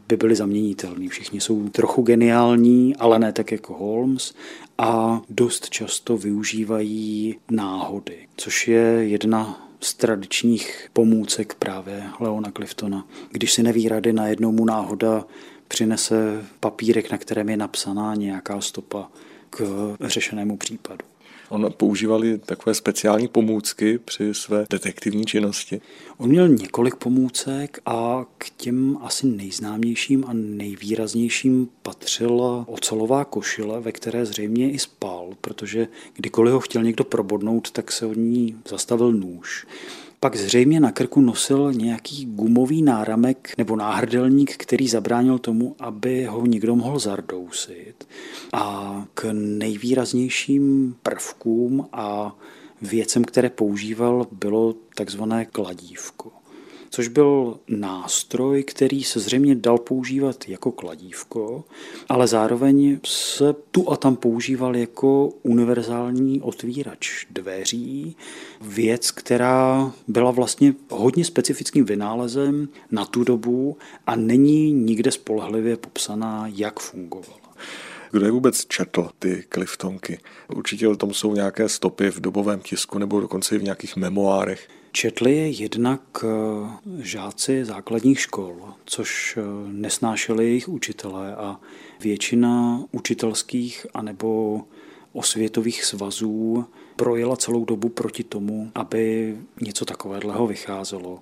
by 0.08 0.18
byli 0.18 0.36
zaměnitelní. 0.36 1.08
Všichni 1.08 1.41
jsou 1.41 1.70
trochu 1.70 2.01
geniální, 2.01 2.96
ale 2.96 3.20
ne 3.20 3.34
tak 3.34 3.51
jako 3.51 3.74
Holmes 3.74 4.34
a 4.77 5.22
dost 5.29 5.70
často 5.70 6.18
využívají 6.18 7.36
náhody, 7.51 8.18
což 8.38 8.68
je 8.68 8.82
jedna 8.82 9.69
z 9.82 9.94
tradičních 9.94 10.90
pomůcek 10.94 11.54
právě 11.54 12.04
Leona 12.20 12.52
Cliftona. 12.52 13.08
Když 13.32 13.54
si 13.54 13.64
neví 13.64 13.90
rady, 13.90 14.14
najednou 14.14 14.52
mu 14.52 14.66
náhoda 14.66 15.26
přinese 15.68 16.46
papírek, 16.60 17.12
na 17.12 17.18
kterém 17.18 17.50
je 17.50 17.58
napsaná 17.58 18.16
nějaká 18.16 18.62
stopa 18.62 19.12
k 19.50 19.66
řešenému 20.02 20.58
případu. 20.58 21.06
On 21.50 21.74
používali 21.77 22.38
takové 22.38 22.74
speciální 22.74 23.27
pomůcky 23.27 23.98
při 23.98 24.34
své 24.34 24.65
detektivní 24.70 25.25
činnosti. 25.25 25.82
On 26.18 26.29
měl 26.29 26.48
několik 26.48 26.96
pomůcek 26.96 27.79
a 27.86 28.25
k 28.38 28.50
těm 28.50 28.98
asi 29.01 29.27
nejznámějším 29.27 30.25
a 30.27 30.34
nejvýraznějším 30.34 31.70
patřila 31.82 32.65
ocelová 32.68 33.25
košile, 33.25 33.82
ve 33.82 33.91
které 33.91 34.25
zřejmě 34.25 34.72
i 34.72 34.79
spal, 34.79 35.29
protože 35.41 35.88
kdykoliv 36.15 36.53
ho 36.53 36.60
chtěl 36.60 36.84
někdo 36.84 37.03
probodnout, 37.03 37.72
tak 37.72 37.91
se 37.91 38.06
od 38.06 38.18
ní 38.18 38.56
zastavil 38.70 39.12
nůž. 39.12 39.65
Pak 40.20 40.36
zřejmě 40.36 40.80
na 40.80 40.92
krku 40.92 41.22
nosil 41.22 41.74
nějaký 41.74 42.26
gumový 42.26 42.82
náramek 42.82 43.54
nebo 43.58 43.76
náhrdelník, 43.76 44.58
který 44.58 44.88
zabránil 44.88 45.40
tomu, 45.40 45.76
aby 45.80 46.26
ho 46.26 46.46
někdo 46.46 46.76
mohl 46.76 47.00
zardousit. 47.00 48.08
A 48.54 49.06
k 49.14 49.30
nejvýraznějším 49.34 50.96
prvkům 51.04 51.88
a 51.94 52.36
věcem, 52.82 53.24
které 53.24 53.50
používal, 53.50 54.28
bylo 54.32 54.76
takzvané 54.96 55.46
kladívko 55.46 56.38
což 56.89 57.08
byl 57.08 57.60
nástroj, 57.67 58.63
který 58.63 59.03
se 59.03 59.19
zřejmě 59.19 59.55
dal 59.55 59.77
používat 59.77 60.50
jako 60.50 60.72
kladívko, 60.72 61.63
ale 62.10 62.27
zároveň 62.27 63.00
se 63.05 63.55
tu 63.72 63.91
a 63.91 63.98
tam 63.98 64.15
používal 64.15 64.75
jako 64.75 65.29
univerzální 65.43 66.41
otvírač 66.41 67.25
dveří, 67.29 68.15
věc, 68.62 69.12
která 69.12 69.93
byla 70.08 70.31
vlastně 70.31 70.74
hodně 70.89 71.25
specifickým 71.25 71.86
vynálezem 71.86 72.69
na 72.91 73.05
tu 73.05 73.24
dobu 73.24 73.77
a 74.08 74.15
není 74.15 74.72
nikde 74.72 75.12
spolehlivě 75.12 75.77
popsaná, 75.77 76.48
jak 76.48 76.79
fungovala. 76.79 77.49
Kdo 78.12 78.25
je 78.25 78.32
vůbec 78.32 78.66
četl 78.66 79.10
ty 79.20 79.44
Cliftonky? 79.54 80.20
Určitě 80.56 80.88
o 80.88 80.96
tom 80.96 81.13
jsou 81.13 81.34
nějaké 81.34 81.70
stopy 81.70 82.12
v 82.12 82.20
dobovém 82.20 82.60
tisku 82.60 83.00
nebo 83.00 83.20
dokonce 83.20 83.56
i 83.56 83.58
v 83.58 83.63
nějakých 83.63 83.96
memoárech. 83.96 84.68
Četli 84.92 85.36
je 85.36 85.50
jednak 85.50 86.01
eh, 86.24 86.28
žáci 87.04 87.66
základních 87.66 88.20
škol, 88.20 88.74
což 88.86 89.38
eh, 89.38 89.42
nesnášeli 89.68 90.46
jejich 90.46 90.70
učitelé 90.70 91.36
a 91.36 91.60
většina 92.00 92.84
učitelských 92.92 93.86
anebo 93.94 94.62
osvětových 95.13 95.84
svazů 95.86 96.66
projela 96.96 97.38
celou 97.38 97.66
dobu 97.66 97.89
proti 97.89 98.24
tomu, 98.24 98.72
aby 98.75 99.36
něco 99.62 99.86
takového 99.86 100.48
vycházelo. 100.48 101.20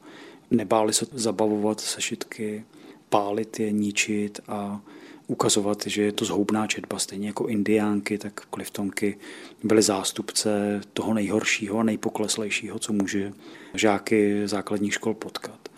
Nebáli 0.51 0.93
se 0.93 1.05
zabavovat 1.11 1.79
sešitky, 1.79 2.65
pálit 3.09 3.59
je, 3.59 3.71
ničit 3.71 4.39
a 4.47 4.81
ukazovat, 5.27 5.83
že 5.85 6.01
je 6.01 6.11
to 6.11 6.25
zhoubná 6.25 6.67
četba, 6.67 6.99
stejně 6.99 7.27
jako 7.27 7.47
indiánky, 7.47 8.17
tak 8.17 8.41
Cliftonky 8.53 9.17
byly 9.63 9.81
zástupce 9.81 10.81
toho 10.93 11.13
nejhoršího 11.13 11.79
a 11.79 11.83
nejpokleslejšího, 11.83 12.79
co 12.79 12.93
může 12.93 13.33
žáky 13.73 14.47
základních 14.47 14.93
škol 14.93 15.13
potkat. 15.13 15.69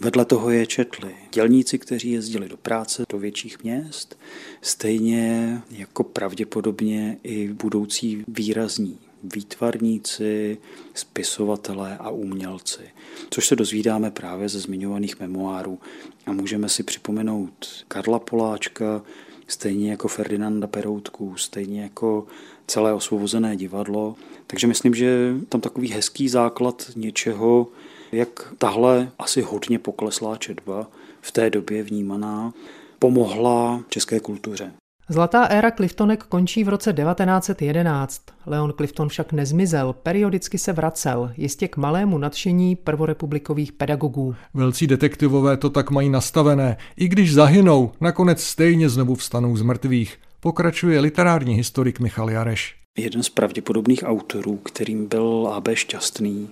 Vedle 0.00 0.24
toho 0.24 0.50
je 0.50 0.66
četli 0.66 1.14
dělníci, 1.32 1.78
kteří 1.78 2.10
jezdili 2.10 2.48
do 2.48 2.56
práce 2.56 3.04
do 3.08 3.18
větších 3.18 3.64
měst, 3.64 4.18
stejně 4.60 5.62
jako 5.70 6.04
pravděpodobně 6.04 7.18
i 7.22 7.48
budoucí 7.48 8.24
výrazní 8.28 8.98
výtvarníci, 9.22 10.58
spisovatelé 10.94 11.96
a 11.98 12.10
umělci, 12.10 12.82
což 13.30 13.46
se 13.46 13.56
dozvídáme 13.56 14.10
právě 14.10 14.48
ze 14.48 14.60
zmiňovaných 14.60 15.20
memoárů. 15.20 15.78
A 16.26 16.32
můžeme 16.32 16.68
si 16.68 16.82
připomenout 16.82 17.84
Karla 17.88 18.18
Poláčka, 18.18 19.02
stejně 19.48 19.90
jako 19.90 20.08
Ferdinanda 20.08 20.66
Peroutku, 20.66 21.36
stejně 21.36 21.82
jako 21.82 22.26
celé 22.66 22.92
osvobozené 22.92 23.56
divadlo. 23.56 24.16
Takže 24.46 24.66
myslím, 24.66 24.94
že 24.94 25.34
tam 25.48 25.60
takový 25.60 25.90
hezký 25.90 26.28
základ 26.28 26.90
něčeho, 26.96 27.68
jak 28.12 28.54
tahle 28.58 29.12
asi 29.18 29.42
hodně 29.42 29.78
pokleslá 29.78 30.36
četba 30.36 30.90
v 31.20 31.32
té 31.32 31.50
době 31.50 31.82
vnímaná, 31.82 32.54
pomohla 32.98 33.84
české 33.88 34.20
kultuře. 34.20 34.72
Zlatá 35.08 35.44
éra 35.44 35.70
Cliftonek 35.70 36.24
končí 36.24 36.64
v 36.64 36.68
roce 36.68 36.92
1911. 36.92 38.22
Leon 38.46 38.72
Clifton 38.76 39.08
však 39.08 39.32
nezmizel, 39.32 39.92
periodicky 39.92 40.58
se 40.58 40.72
vracel, 40.72 41.32
jistě 41.36 41.68
k 41.68 41.76
malému 41.76 42.18
nadšení 42.18 42.76
prvorepublikových 42.76 43.72
pedagogů. 43.72 44.34
Velcí 44.54 44.86
detektivové 44.86 45.56
to 45.56 45.70
tak 45.70 45.90
mají 45.90 46.08
nastavené. 46.08 46.76
I 46.96 47.08
když 47.08 47.34
zahynou, 47.34 47.92
nakonec 48.00 48.42
stejně 48.42 48.88
znovu 48.88 49.14
vstanou 49.14 49.56
z 49.56 49.62
mrtvých. 49.62 50.18
Pokračuje 50.40 51.00
literární 51.00 51.54
historik 51.54 52.00
Michal 52.00 52.30
Jareš. 52.30 52.74
Jeden 52.98 53.22
z 53.22 53.28
pravděpodobných 53.28 54.02
autorů, 54.06 54.56
kterým 54.56 55.08
byl 55.08 55.50
A.B. 55.52 55.76
Šťastný, 55.76 56.48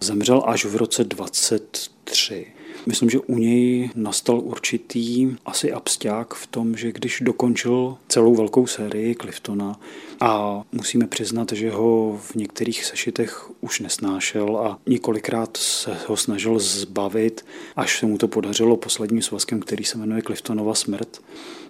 zemřel 0.00 0.42
až 0.46 0.64
v 0.64 0.76
roce 0.76 1.04
23. 1.04 2.46
Myslím, 2.86 3.10
že 3.10 3.18
u 3.18 3.38
něj 3.38 3.90
nastal 3.94 4.40
určitý 4.40 5.36
asi 5.46 5.72
absták 5.72 6.34
v 6.34 6.46
tom, 6.46 6.76
že 6.76 6.92
když 6.92 7.20
dokončil 7.20 7.96
celou 8.08 8.34
velkou 8.34 8.66
sérii 8.66 9.14
Cliftona 9.14 9.80
a 10.20 10.62
musíme 10.72 11.06
přiznat, 11.06 11.52
že 11.52 11.70
ho 11.70 12.20
v 12.22 12.34
některých 12.34 12.84
sešitech 12.84 13.50
už 13.60 13.80
nesnášel 13.80 14.56
a 14.56 14.78
několikrát 14.86 15.56
se 15.56 15.96
ho 16.06 16.16
snažil 16.16 16.58
zbavit, 16.58 17.44
až 17.76 17.98
se 17.98 18.06
mu 18.06 18.18
to 18.18 18.28
podařilo 18.28 18.76
posledním 18.76 19.22
svazkem, 19.22 19.60
který 19.60 19.84
se 19.84 19.98
jmenuje 19.98 20.22
Cliftonova 20.22 20.74
smrt, 20.74 21.20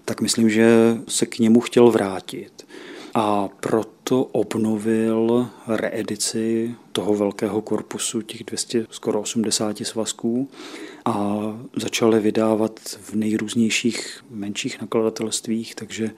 tak 0.05 0.21
myslím, 0.21 0.51
že 0.51 0.97
se 1.09 1.27
k 1.27 1.39
němu 1.39 1.61
chtěl 1.61 1.91
vrátit 1.91 2.64
a 3.15 3.49
proto 3.61 4.25
obnovil 4.25 5.49
reedici 5.67 6.75
toho 6.93 7.15
velkého 7.15 7.63
korpusu, 7.63 8.23
těch 8.23 8.45
200, 8.45 8.87
skoro 8.91 9.21
80 9.21 9.79
svazků 9.79 10.49
a 11.05 11.39
začali 11.77 12.21
vydávat 12.21 12.81
v 12.81 13.15
nejrůznějších 13.15 14.25
menších 14.31 14.81
nakladatelstvích, 14.81 15.75
takže 15.75 16.11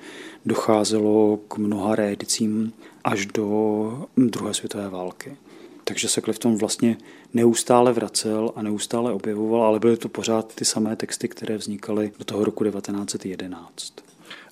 docházelo 0.47 1.37
k 1.49 1.59
mnoha 1.59 1.97
reedicím 1.97 2.73
až 3.05 3.27
do 3.27 4.07
druhé 4.17 4.55
světové 4.55 4.89
války. 4.89 5.37
Takže 5.85 6.09
se 6.09 6.21
Clifton 6.21 6.57
vlastně 6.57 6.97
neustále 7.35 7.93
vracel 7.93 8.53
a 8.57 8.63
neustále 8.63 9.13
objevoval, 9.13 9.63
ale 9.63 9.79
byly 9.79 9.97
to 9.97 10.09
pořád 10.09 10.55
ty 10.55 10.65
samé 10.65 10.97
texty, 10.97 11.29
které 11.29 11.57
vznikaly 11.57 12.13
do 12.19 12.25
toho 12.25 12.45
roku 12.45 12.65
1911. 12.65 14.06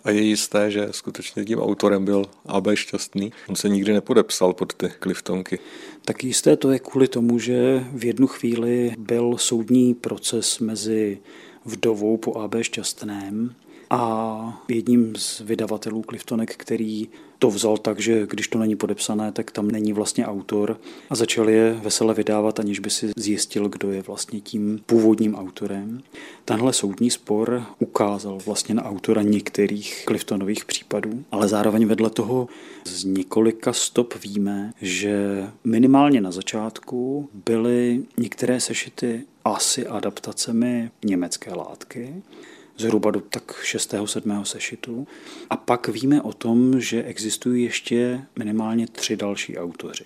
A 0.04 0.10
je 0.10 0.22
jisté, 0.22 0.70
že 0.70 0.88
skutečně 0.90 1.44
tím 1.44 1.58
autorem 1.58 2.04
byl 2.04 2.24
A.B. 2.46 2.76
Šťastný. 2.76 3.32
On 3.48 3.56
se 3.56 3.68
nikdy 3.68 3.92
nepodepsal 3.92 4.52
pod 4.52 4.74
ty 4.74 4.88
kliftonky. 4.98 5.58
Tak 6.04 6.24
jisté 6.24 6.56
to 6.56 6.70
je 6.70 6.78
kvůli 6.78 7.08
tomu, 7.08 7.38
že 7.38 7.84
v 7.92 8.04
jednu 8.04 8.26
chvíli 8.26 8.94
byl 8.98 9.38
soudní 9.38 9.94
proces 9.94 10.58
mezi 10.58 11.18
vdovou 11.64 12.16
po 12.16 12.38
A.B. 12.38 12.64
Šťastném 12.64 13.54
a 13.90 14.62
jedním 14.68 15.16
z 15.16 15.40
vydavatelů 15.40 16.04
Cliftonek, 16.08 16.56
který 16.56 17.08
to 17.38 17.50
vzal 17.50 17.76
tak, 17.76 18.00
že 18.00 18.26
když 18.26 18.48
to 18.48 18.58
není 18.58 18.76
podepsané, 18.76 19.32
tak 19.32 19.50
tam 19.50 19.70
není 19.70 19.92
vlastně 19.92 20.26
autor 20.26 20.80
a 21.10 21.14
začal 21.14 21.50
je 21.50 21.80
vesele 21.82 22.14
vydávat, 22.14 22.60
aniž 22.60 22.78
by 22.78 22.90
si 22.90 23.10
zjistil, 23.16 23.68
kdo 23.68 23.92
je 23.92 24.02
vlastně 24.02 24.40
tím 24.40 24.80
původním 24.86 25.34
autorem. 25.34 26.02
Tenhle 26.44 26.72
soudní 26.72 27.10
spor 27.10 27.64
ukázal 27.78 28.38
vlastně 28.46 28.74
na 28.74 28.84
autora 28.84 29.22
některých 29.22 30.04
Cliftonových 30.08 30.64
případů, 30.64 31.24
ale 31.30 31.48
zároveň 31.48 31.86
vedle 31.86 32.10
toho 32.10 32.48
z 32.84 33.04
několika 33.04 33.72
stop 33.72 34.14
víme, 34.24 34.72
že 34.82 35.44
minimálně 35.64 36.20
na 36.20 36.30
začátku 36.30 37.28
byly 37.46 38.02
některé 38.18 38.60
sešity 38.60 39.22
asi 39.44 39.86
adaptacemi 39.86 40.90
německé 41.04 41.54
látky, 41.54 42.14
zhruba 42.78 43.10
do 43.10 43.20
tak 43.20 43.54
6. 43.62 43.94
7. 44.04 44.44
sešitu. 44.44 45.06
A 45.50 45.56
pak 45.56 45.88
víme 45.88 46.22
o 46.22 46.32
tom, 46.32 46.80
že 46.80 47.02
existují 47.02 47.64
ještě 47.64 48.24
minimálně 48.38 48.86
tři 48.86 49.16
další 49.16 49.58
autoři. 49.58 50.04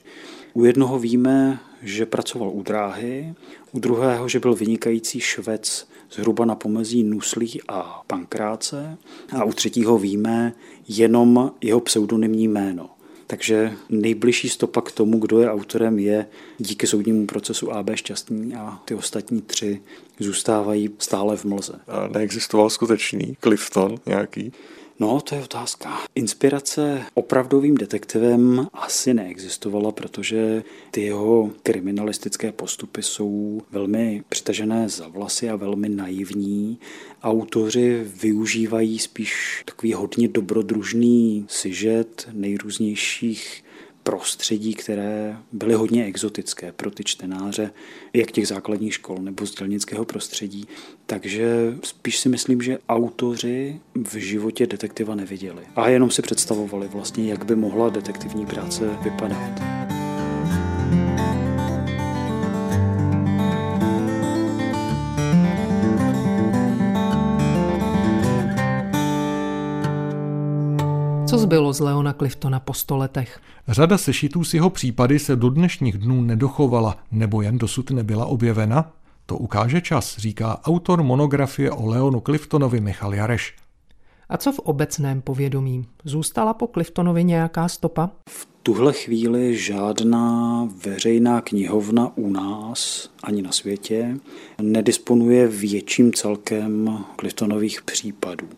U 0.55 0.65
jednoho 0.65 0.99
víme, 0.99 1.59
že 1.83 2.07
pracoval 2.07 2.51
u 2.51 2.63
dráhy, 2.63 3.35
u 3.73 3.79
druhého, 3.79 4.29
že 4.29 4.41
byl 4.41 4.55
vynikající 4.55 5.21
švec 5.21 5.89
zhruba 6.13 6.45
na 6.45 6.55
pomezí 6.55 7.05
Nuslí 7.05 7.61
a 7.69 8.03
Pankráce 8.07 8.99
a 9.37 9.45
u 9.45 9.53
třetího 9.53 9.99
víme 9.99 10.53
jenom 10.89 11.53
jeho 11.61 11.81
pseudonymní 11.81 12.49
jméno. 12.49 12.91
Takže 13.31 13.73
nejbližší 13.89 14.49
stopa 14.49 14.81
k 14.81 14.93
tomu, 14.93 15.19
kdo 15.19 15.41
je 15.41 15.51
autorem, 15.51 15.99
je 15.99 16.27
díky 16.59 16.87
soudnímu 16.87 17.27
procesu 17.27 17.73
AB 17.73 17.91
Šťastný 17.95 18.55
a 18.55 18.81
ty 18.85 18.95
ostatní 18.95 19.43
tři 19.43 19.81
zůstávají 20.19 20.91
stále 20.99 21.37
v 21.37 21.45
mlze. 21.45 21.73
A 21.89 22.09
neexistoval 22.09 22.71
skutečný 22.71 23.37
Clifton 23.41 23.97
nějaký? 24.07 24.53
No, 25.01 25.21
to 25.21 25.35
je 25.35 25.43
otázka. 25.43 25.99
Inspirace 26.15 27.03
opravdovým 27.15 27.75
detektivem 27.75 28.67
asi 28.73 29.15
neexistovala, 29.15 29.93
protože 29.93 30.63
ty 30.91 31.03
jeho 31.03 31.51
kriminalistické 31.63 32.53
postupy 32.53 33.03
jsou 33.03 33.61
velmi 33.71 34.23
přitažené 34.29 34.89
za 34.89 35.09
vlasy 35.09 35.51
a 35.51 35.57
velmi 35.57 35.89
naivní. 35.89 36.79
Autoři 37.23 38.07
využívají 38.23 38.99
spíš 38.99 39.63
takový 39.65 39.93
hodně 39.93 40.29
dobrodružný 40.29 41.47
sižet 41.49 42.29
nejrůznějších 42.33 43.65
prostředí, 44.09 44.75
které 44.75 45.37
byly 45.53 45.75
hodně 45.75 46.05
exotické 46.05 46.73
pro 46.73 46.91
ty 46.91 47.05
čtenáře, 47.05 47.71
jak 48.13 48.31
těch 48.31 48.49
základních 48.49 48.95
škol 48.95 49.19
nebo 49.21 49.47
z 49.47 49.55
dělnického 49.55 50.05
prostředí. 50.05 50.69
Takže 51.07 51.75
spíš 51.85 52.19
si 52.19 52.29
myslím, 52.29 52.63
že 52.63 52.79
autoři 52.89 53.81
v 53.95 54.15
životě 54.15 54.67
detektiva 54.67 55.15
neviděli 55.15 55.63
a 55.77 55.89
jenom 55.89 56.11
si 56.11 56.23
představovali 56.23 56.89
vlastně, 56.89 57.31
jak 57.31 57.45
by 57.45 57.57
mohla 57.57 57.89
detektivní 57.89 58.47
práce 58.47 58.99
vypadat. 59.03 59.98
Co 71.29 71.39
zbylo 71.39 71.73
z 71.73 71.81
Leona 71.81 72.13
Cliftona 72.13 72.61
po 72.61 72.75
sto 72.75 72.97
letech? 72.97 73.41
Řada 73.69 73.99
sešitů 73.99 74.45
s 74.45 74.55
jeho 74.55 74.71
případy 74.71 75.19
se 75.19 75.37
do 75.37 75.51
dnešních 75.51 75.99
dnů 75.99 76.23
nedochovala, 76.23 76.97
nebo 77.11 77.43
jen 77.43 77.59
dosud 77.59 77.91
nebyla 77.91 78.27
objevena? 78.27 78.93
To 79.27 79.37
ukáže 79.37 79.81
čas, 79.81 80.19
říká 80.19 80.61
autor 80.65 81.03
monografie 81.03 81.71
o 81.71 81.87
Leonu 81.87 82.21
Cliftonovi 82.21 82.81
Michal 82.81 83.15
Jareš. 83.15 83.55
A 84.29 84.37
co 84.37 84.53
v 84.53 84.59
obecném 84.59 85.21
povědomí? 85.23 85.87
Zůstala 86.05 86.55
po 86.55 86.67
Cliftonovi 86.67 87.25
nějaká 87.25 87.69
stopa? 87.69 88.11
V 88.29 88.49
tuhle 88.63 88.93
chvíli 88.93 89.57
žádná 89.57 90.69
veřejná 90.85 91.41
knihovna 91.41 92.13
u 92.17 92.31
nás 92.31 93.11
ani 93.23 93.43
na 93.43 93.53
světě 93.53 94.17
nedisponuje 94.63 95.49
větším 95.49 96.13
celkem 96.13 96.99
Cliftonových 97.21 97.83
případů. 97.83 98.49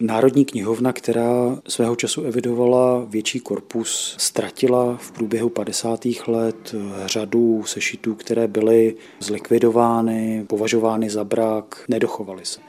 Národní 0.00 0.44
knihovna, 0.44 0.92
která 0.92 1.58
svého 1.68 1.96
času 1.96 2.22
evidovala 2.22 3.06
větší 3.08 3.40
korpus, 3.40 4.14
ztratila 4.18 4.96
v 4.96 5.12
průběhu 5.12 5.48
50. 5.48 6.06
let 6.26 6.74
řadu 7.06 7.62
sešitů, 7.66 8.14
které 8.14 8.48
byly 8.48 8.96
zlikvidovány, 9.20 10.44
považovány 10.46 11.10
za 11.10 11.24
brak, 11.24 11.84
nedochovaly 11.88 12.44
se. 12.44 12.60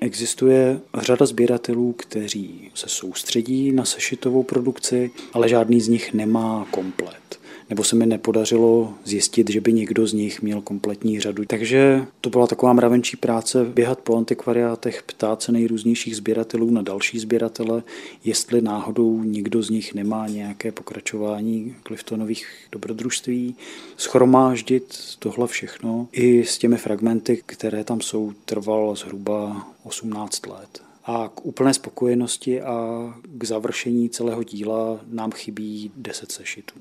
Existuje 0.00 0.80
řada 0.98 1.26
sběratelů, 1.26 1.92
kteří 1.92 2.70
se 2.74 2.88
soustředí 2.88 3.72
na 3.72 3.84
sešitovou 3.84 4.42
produkci, 4.42 5.10
ale 5.32 5.48
žádný 5.48 5.80
z 5.80 5.88
nich 5.88 6.14
nemá 6.14 6.66
komplet 6.70 7.38
nebo 7.70 7.84
se 7.84 7.96
mi 7.96 8.06
nepodařilo 8.06 8.94
zjistit, 9.04 9.50
že 9.50 9.60
by 9.60 9.72
někdo 9.72 10.06
z 10.06 10.12
nich 10.12 10.42
měl 10.42 10.60
kompletní 10.60 11.20
řadu. 11.20 11.44
Takže 11.46 12.06
to 12.20 12.30
byla 12.30 12.46
taková 12.46 12.72
mravenčí 12.72 13.16
práce 13.16 13.64
běhat 13.64 13.98
po 14.00 14.16
antikvariátech, 14.16 15.02
ptát 15.02 15.42
se 15.42 15.52
nejrůznějších 15.52 16.16
sběratelů 16.16 16.70
na 16.70 16.82
další 16.82 17.18
sběratele, 17.18 17.82
jestli 18.24 18.60
náhodou 18.60 19.22
někdo 19.22 19.62
z 19.62 19.70
nich 19.70 19.94
nemá 19.94 20.28
nějaké 20.28 20.72
pokračování 20.72 21.74
Cliftonových 21.86 22.46
dobrodružství, 22.72 23.56
schromáždit 23.96 24.98
tohle 25.18 25.46
všechno 25.46 26.08
i 26.12 26.44
s 26.44 26.58
těmi 26.58 26.76
fragmenty, 26.76 27.42
které 27.46 27.84
tam 27.84 28.00
jsou, 28.00 28.32
trval 28.44 28.96
zhruba 28.96 29.66
18 29.84 30.46
let. 30.46 30.82
A 31.04 31.30
k 31.34 31.46
úplné 31.46 31.74
spokojenosti 31.74 32.62
a 32.62 33.14
k 33.24 33.44
završení 33.44 34.10
celého 34.10 34.42
díla 34.42 35.00
nám 35.08 35.32
chybí 35.32 35.90
10 35.96 36.32
sešitů. 36.32 36.74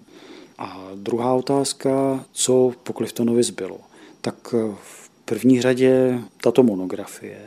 A 0.58 0.92
druhá 0.96 1.34
otázka, 1.34 2.26
co 2.32 2.72
po 2.84 2.94
Cliftonovi 2.94 3.44
zbylo. 3.44 3.80
Tak 4.22 4.56
v 4.82 5.10
první 5.26 5.62
řadě 5.62 6.20
tato 6.42 6.64
monografie, 6.64 7.40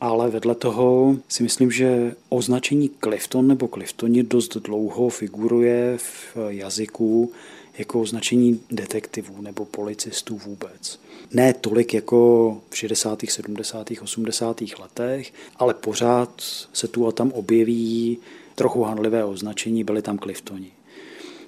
ale 0.00 0.30
vedle 0.30 0.54
toho 0.54 1.16
si 1.28 1.42
myslím, 1.42 1.70
že 1.70 2.14
označení 2.28 2.90
Clifton 3.04 3.46
nebo 3.46 3.68
Cliftoni 3.68 4.22
dost 4.22 4.56
dlouho 4.56 5.08
figuruje 5.08 5.98
v 5.98 6.36
jazyku 6.48 7.32
jako 7.78 8.00
označení 8.00 8.60
detektivů 8.70 9.42
nebo 9.42 9.64
policistů 9.64 10.36
vůbec. 10.36 11.00
Ne 11.32 11.54
tolik 11.54 11.94
jako 11.94 12.60
v 12.70 12.76
60., 12.76 13.22
70., 13.28 13.90
80. 14.02 14.60
letech, 14.80 15.32
ale 15.56 15.74
pořád 15.74 16.42
se 16.72 16.88
tu 16.88 17.06
a 17.06 17.12
tam 17.12 17.32
objeví 17.32 18.18
trochu 18.54 18.82
hanlivé 18.82 19.24
označení, 19.24 19.84
byli 19.84 20.02
tam 20.02 20.18
Cliftoni. 20.18 20.75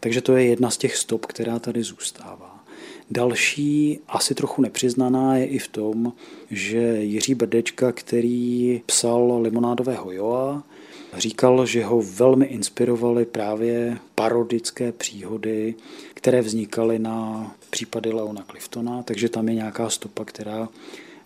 Takže 0.01 0.21
to 0.21 0.37
je 0.37 0.45
jedna 0.45 0.71
z 0.71 0.77
těch 0.77 0.97
stop, 0.97 1.27
která 1.27 1.59
tady 1.59 1.83
zůstává. 1.83 2.65
Další, 3.11 3.99
asi 4.09 4.35
trochu 4.35 4.63
nepřiznaná, 4.63 5.37
je 5.37 5.47
i 5.47 5.59
v 5.59 5.69
tom, 5.69 6.13
že 6.51 6.79
Jiří 6.79 7.35
Brdečka, 7.35 7.93
který 7.93 8.83
psal 8.87 9.41
Limonádového 9.41 10.13
Joa, 10.13 10.63
říkal, 11.17 11.67
že 11.67 11.85
ho 11.85 12.03
velmi 12.03 12.47
inspirovaly 12.47 13.25
právě 13.25 13.99
parodické 14.15 14.93
příhody, 14.93 15.75
které 16.15 16.43
vznikaly 16.43 16.99
na 16.99 17.51
případy 17.71 18.13
Leona 18.13 18.45
Cliftona, 18.51 19.03
takže 19.03 19.29
tam 19.29 19.49
je 19.49 19.55
nějaká 19.55 19.91
stopa, 19.91 20.25
která 20.25 20.69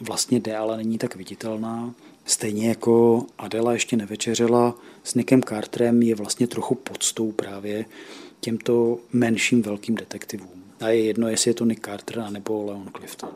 vlastně 0.00 0.40
jde, 0.40 0.56
ale 0.56 0.76
není 0.76 0.98
tak 0.98 1.16
viditelná. 1.16 1.94
Stejně 2.33 2.68
jako 2.68 3.25
Adela 3.38 3.73
ještě 3.73 3.97
nevečeřela 3.97 4.75
s 5.05 5.14
Nickem 5.14 5.42
Carterem 5.42 6.03
je 6.03 6.14
vlastně 6.14 6.47
trochu 6.47 6.75
podstou 6.75 7.33
právě 7.33 7.85
těmto 8.40 8.99
menším 9.12 9.62
velkým 9.62 9.95
detektivům. 9.95 10.64
A 10.81 10.88
je 10.88 11.03
jedno, 11.03 11.29
jestli 11.29 11.51
je 11.51 11.55
to 11.55 11.64
Nick 11.64 11.87
Carter 11.87 12.31
nebo 12.31 12.64
Leon 12.64 12.90
Clifton. 12.97 13.31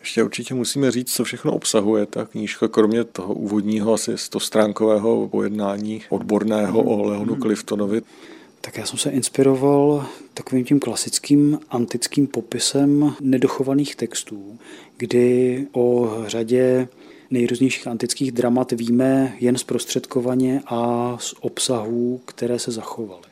Ještě 0.00 0.22
určitě 0.22 0.54
musíme 0.54 0.90
říct, 0.90 1.12
co 1.12 1.24
všechno 1.24 1.52
obsahuje 1.52 2.06
ta 2.06 2.24
knížka, 2.24 2.68
kromě 2.68 3.04
toho 3.04 3.34
úvodního 3.34 3.94
asi 3.94 4.18
stostránkového 4.18 5.28
pojednání 5.28 6.02
odborného 6.08 6.82
o 6.82 7.02
Leonu 7.02 7.36
Cliftonovi. 7.36 8.02
Tak 8.60 8.76
já 8.76 8.86
jsem 8.86 8.98
se 8.98 9.10
inspiroval 9.10 10.06
takovým 10.34 10.64
tím 10.64 10.80
klasickým 10.80 11.58
antickým 11.70 12.26
popisem 12.26 13.14
nedochovaných 13.20 13.96
textů, 13.96 14.58
kdy 14.96 15.66
o 15.72 16.16
řadě 16.26 16.88
nejrůznějších 17.32 17.86
antických 17.86 18.32
dramat 18.32 18.72
víme 18.72 19.36
jen 19.40 19.58
zprostředkovaně 19.58 20.62
a 20.66 21.16
z 21.20 21.34
obsahů, 21.40 22.20
které 22.24 22.58
se 22.58 22.70
zachovaly. 22.70 23.22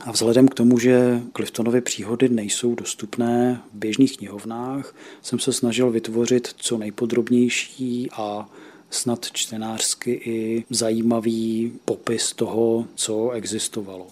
A 0.00 0.12
vzhledem 0.12 0.48
k 0.48 0.54
tomu, 0.54 0.78
že 0.78 1.20
Cliftonovy 1.36 1.80
příhody 1.80 2.28
nejsou 2.28 2.74
dostupné 2.74 3.60
v 3.72 3.76
běžných 3.76 4.16
knihovnách, 4.16 4.94
jsem 5.22 5.38
se 5.38 5.52
snažil 5.52 5.90
vytvořit 5.90 6.48
co 6.56 6.78
nejpodrobnější 6.78 8.08
a 8.12 8.48
snad 8.90 9.26
čtenářsky 9.32 10.10
i 10.24 10.64
zajímavý 10.70 11.72
popis 11.84 12.32
toho, 12.32 12.86
co 12.94 13.30
existovalo. 13.30 14.06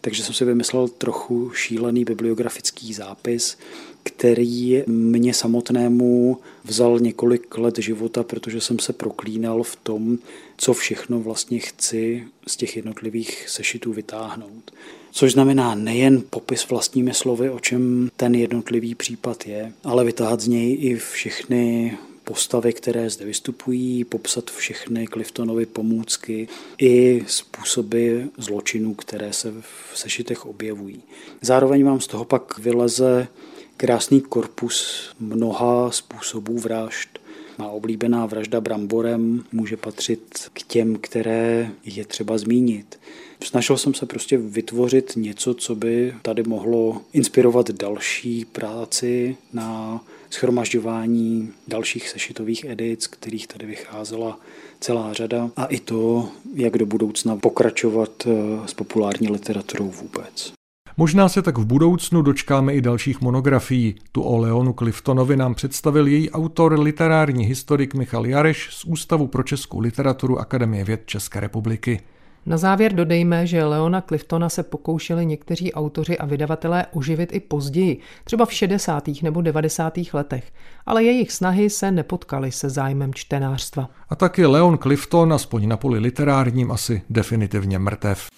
Takže 0.00 0.22
jsem 0.22 0.34
si 0.34 0.44
vymyslel 0.44 0.88
trochu 0.88 1.50
šílený 1.50 2.04
bibliografický 2.04 2.94
zápis, 2.94 3.58
který 4.06 4.82
mě 4.86 5.34
samotnému 5.34 6.38
vzal 6.64 6.98
několik 6.98 7.58
let 7.58 7.78
života, 7.78 8.22
protože 8.22 8.60
jsem 8.60 8.78
se 8.78 8.92
proklínal 8.92 9.62
v 9.62 9.76
tom, 9.76 10.18
co 10.56 10.74
všechno 10.74 11.20
vlastně 11.20 11.58
chci 11.58 12.24
z 12.46 12.56
těch 12.56 12.76
jednotlivých 12.76 13.48
sešitů 13.48 13.92
vytáhnout. 13.92 14.72
Což 15.10 15.32
znamená 15.32 15.74
nejen 15.74 16.22
popis 16.30 16.68
vlastními 16.68 17.14
slovy, 17.14 17.50
o 17.50 17.60
čem 17.60 18.10
ten 18.16 18.34
jednotlivý 18.34 18.94
případ 18.94 19.46
je, 19.46 19.72
ale 19.84 20.04
vytáhat 20.04 20.40
z 20.40 20.48
něj 20.48 20.78
i 20.80 20.96
všechny 20.96 21.92
postavy, 22.24 22.72
které 22.72 23.10
zde 23.10 23.24
vystupují, 23.24 24.04
popsat 24.04 24.50
všechny 24.50 25.06
Cliftonovy 25.06 25.66
pomůcky 25.66 26.48
i 26.78 27.24
způsoby 27.26 28.20
zločinů, 28.38 28.94
které 28.94 29.32
se 29.32 29.50
v 29.50 29.98
sešitech 29.98 30.46
objevují. 30.46 31.02
Zároveň 31.40 31.84
vám 31.84 32.00
z 32.00 32.06
toho 32.06 32.24
pak 32.24 32.58
vyleze 32.58 33.28
krásný 33.76 34.20
korpus 34.20 35.08
mnoha 35.20 35.90
způsobů 35.90 36.58
vražd. 36.58 37.18
Má 37.58 37.68
oblíbená 37.68 38.26
vražda 38.26 38.60
bramborem 38.60 39.44
může 39.52 39.76
patřit 39.76 40.50
k 40.52 40.62
těm, 40.62 40.98
které 41.00 41.70
je 41.84 42.04
třeba 42.04 42.38
zmínit. 42.38 42.98
Snažil 43.44 43.78
jsem 43.78 43.94
se 43.94 44.06
prostě 44.06 44.38
vytvořit 44.38 45.12
něco, 45.16 45.54
co 45.54 45.74
by 45.74 46.14
tady 46.22 46.42
mohlo 46.42 47.02
inspirovat 47.12 47.70
další 47.70 48.44
práci 48.44 49.36
na 49.52 50.00
schromažďování 50.30 51.52
dalších 51.68 52.08
sešitových 52.08 52.64
edic, 52.64 53.06
kterých 53.06 53.46
tady 53.46 53.66
vycházela 53.66 54.40
celá 54.80 55.12
řada 55.12 55.50
a 55.56 55.64
i 55.64 55.80
to, 55.80 56.28
jak 56.54 56.78
do 56.78 56.86
budoucna 56.86 57.36
pokračovat 57.36 58.26
s 58.66 58.74
populární 58.74 59.28
literaturou 59.28 59.90
vůbec. 59.90 60.55
Možná 60.98 61.28
se 61.28 61.42
tak 61.42 61.58
v 61.58 61.64
budoucnu 61.64 62.22
dočkáme 62.22 62.74
i 62.74 62.80
dalších 62.80 63.20
monografií. 63.20 63.94
Tu 64.12 64.22
o 64.22 64.36
Leonu 64.36 64.72
Cliftonovi 64.72 65.36
nám 65.36 65.54
představil 65.54 66.06
její 66.06 66.30
autor, 66.30 66.80
literární 66.80 67.44
historik 67.44 67.94
Michal 67.94 68.26
Jareš 68.26 68.68
z 68.72 68.84
Ústavu 68.84 69.26
pro 69.26 69.42
českou 69.42 69.80
literaturu 69.80 70.38
Akademie 70.38 70.84
věd 70.84 71.02
České 71.06 71.40
republiky. 71.40 72.00
Na 72.46 72.56
závěr 72.56 72.92
dodejme, 72.92 73.46
že 73.46 73.64
Leona 73.64 74.00
Cliftona 74.00 74.48
se 74.48 74.62
pokoušeli 74.62 75.26
někteří 75.26 75.72
autoři 75.72 76.18
a 76.18 76.26
vydavatelé 76.26 76.86
oživit 76.92 77.32
i 77.32 77.40
později, 77.40 78.00
třeba 78.24 78.46
v 78.46 78.52
60. 78.52 79.08
nebo 79.22 79.42
90. 79.42 79.98
letech, 80.12 80.52
ale 80.86 81.04
jejich 81.04 81.32
snahy 81.32 81.70
se 81.70 81.90
nepotkaly 81.90 82.52
se 82.52 82.70
zájmem 82.70 83.14
čtenářstva. 83.14 83.90
A 84.08 84.16
tak 84.16 84.38
je 84.38 84.46
Leon 84.46 84.78
Clifton, 84.78 85.32
aspoň 85.32 85.68
na 85.68 85.76
poli 85.76 85.98
literárním, 85.98 86.70
asi 86.70 87.02
definitivně 87.10 87.78
mrtev. 87.78 88.28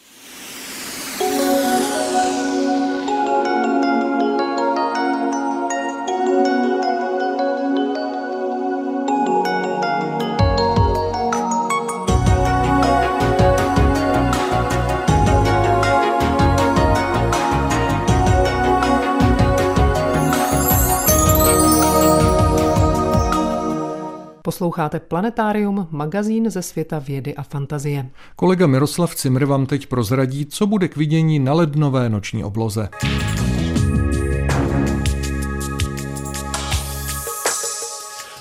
Posloucháte 24.58 25.00
Planetárium, 25.00 25.88
magazín 25.90 26.50
ze 26.50 26.62
světa 26.62 26.98
vědy 26.98 27.34
a 27.34 27.42
fantazie. 27.42 28.10
Kolega 28.36 28.66
Miroslav 28.66 29.14
Cimr 29.14 29.44
vám 29.44 29.66
teď 29.66 29.86
prozradí, 29.86 30.46
co 30.46 30.66
bude 30.66 30.88
k 30.88 30.96
vidění 30.96 31.38
na 31.38 31.52
lednové 31.52 32.08
noční 32.08 32.44
obloze. 32.44 32.88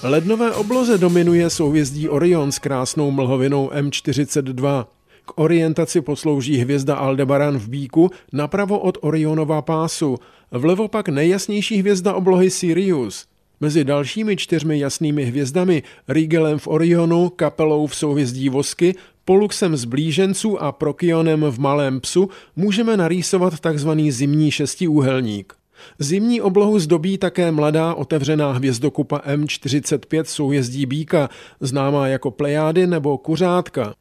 Lednové 0.03 0.51
obloze 0.51 0.97
dominuje 0.97 1.49
souvězdí 1.49 2.09
Orion 2.09 2.51
s 2.51 2.59
krásnou 2.59 3.11
mlhovinou 3.11 3.69
M42. 3.69 4.85
K 5.25 5.39
orientaci 5.39 6.01
poslouží 6.01 6.57
hvězda 6.57 6.95
Aldebaran 6.95 7.57
v 7.57 7.69
Bíku 7.69 8.09
napravo 8.33 8.79
od 8.79 8.97
Orionova 9.01 9.61
pásu, 9.61 10.17
vlevo 10.51 10.87
pak 10.87 11.09
nejjasnější 11.09 11.77
hvězda 11.77 12.13
oblohy 12.13 12.49
Sirius– 12.49 13.25
Mezi 13.61 13.83
dalšími 13.83 14.37
čtyřmi 14.37 14.79
jasnými 14.79 15.25
hvězdami, 15.25 15.83
Rigelem 16.07 16.59
v 16.59 16.67
Orionu, 16.67 17.29
kapelou 17.29 17.87
v 17.87 17.95
souhvězdí 17.95 18.49
Vosky, 18.49 18.95
Poluxem 19.25 19.77
z 19.77 19.85
blíženců 19.85 20.63
a 20.63 20.71
Prokionem 20.71 21.41
v 21.41 21.59
Malém 21.59 21.99
psu 21.99 22.29
můžeme 22.55 22.97
narýsovat 22.97 23.53
tzv. 23.59 23.89
zimní 24.09 24.51
šestiúhelník. 24.51 25.53
Zimní 25.99 26.41
oblohu 26.41 26.79
zdobí 26.79 27.17
také 27.17 27.51
mladá 27.51 27.93
otevřená 27.93 28.51
hvězdokupa 28.51 29.17
M45 29.17 30.23
souhvězdí 30.23 30.85
Bíka, 30.85 31.29
známá 31.59 32.07
jako 32.07 32.31
Plejády 32.31 32.87
nebo 32.87 33.17
Kuřátka. 33.17 33.93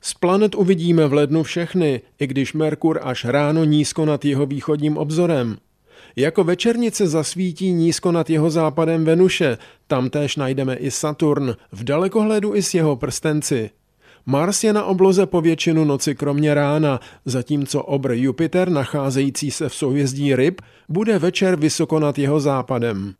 Z 0.00 0.14
planet 0.14 0.54
uvidíme 0.54 1.06
v 1.06 1.12
lednu 1.12 1.42
všechny, 1.42 2.00
i 2.18 2.26
když 2.26 2.52
Merkur 2.52 3.00
až 3.02 3.24
ráno 3.24 3.64
nízko 3.64 4.04
nad 4.04 4.24
jeho 4.24 4.46
východním 4.46 4.96
obzorem. 4.96 5.56
Jako 6.16 6.44
večernice 6.44 7.08
zasvítí 7.08 7.72
nízko 7.72 8.12
nad 8.12 8.30
jeho 8.30 8.50
západem 8.50 9.04
Venuše, 9.04 9.58
tam 9.86 10.10
též 10.10 10.36
najdeme 10.36 10.74
i 10.74 10.90
Saturn, 10.90 11.54
v 11.72 11.84
dalekohledu 11.84 12.54
i 12.54 12.62
s 12.62 12.74
jeho 12.74 12.96
prstenci. 12.96 13.70
Mars 14.26 14.64
je 14.64 14.72
na 14.72 14.84
obloze 14.84 15.26
po 15.26 15.40
většinu 15.40 15.84
noci 15.84 16.14
kromě 16.14 16.54
rána, 16.54 17.00
zatímco 17.24 17.82
obr 17.82 18.12
Jupiter, 18.12 18.70
nacházející 18.70 19.50
se 19.50 19.68
v 19.68 19.74
souhvězdí 19.74 20.36
ryb, 20.36 20.60
bude 20.88 21.18
večer 21.18 21.56
vysoko 21.56 22.00
nad 22.00 22.18
jeho 22.18 22.40
západem. 22.40 23.14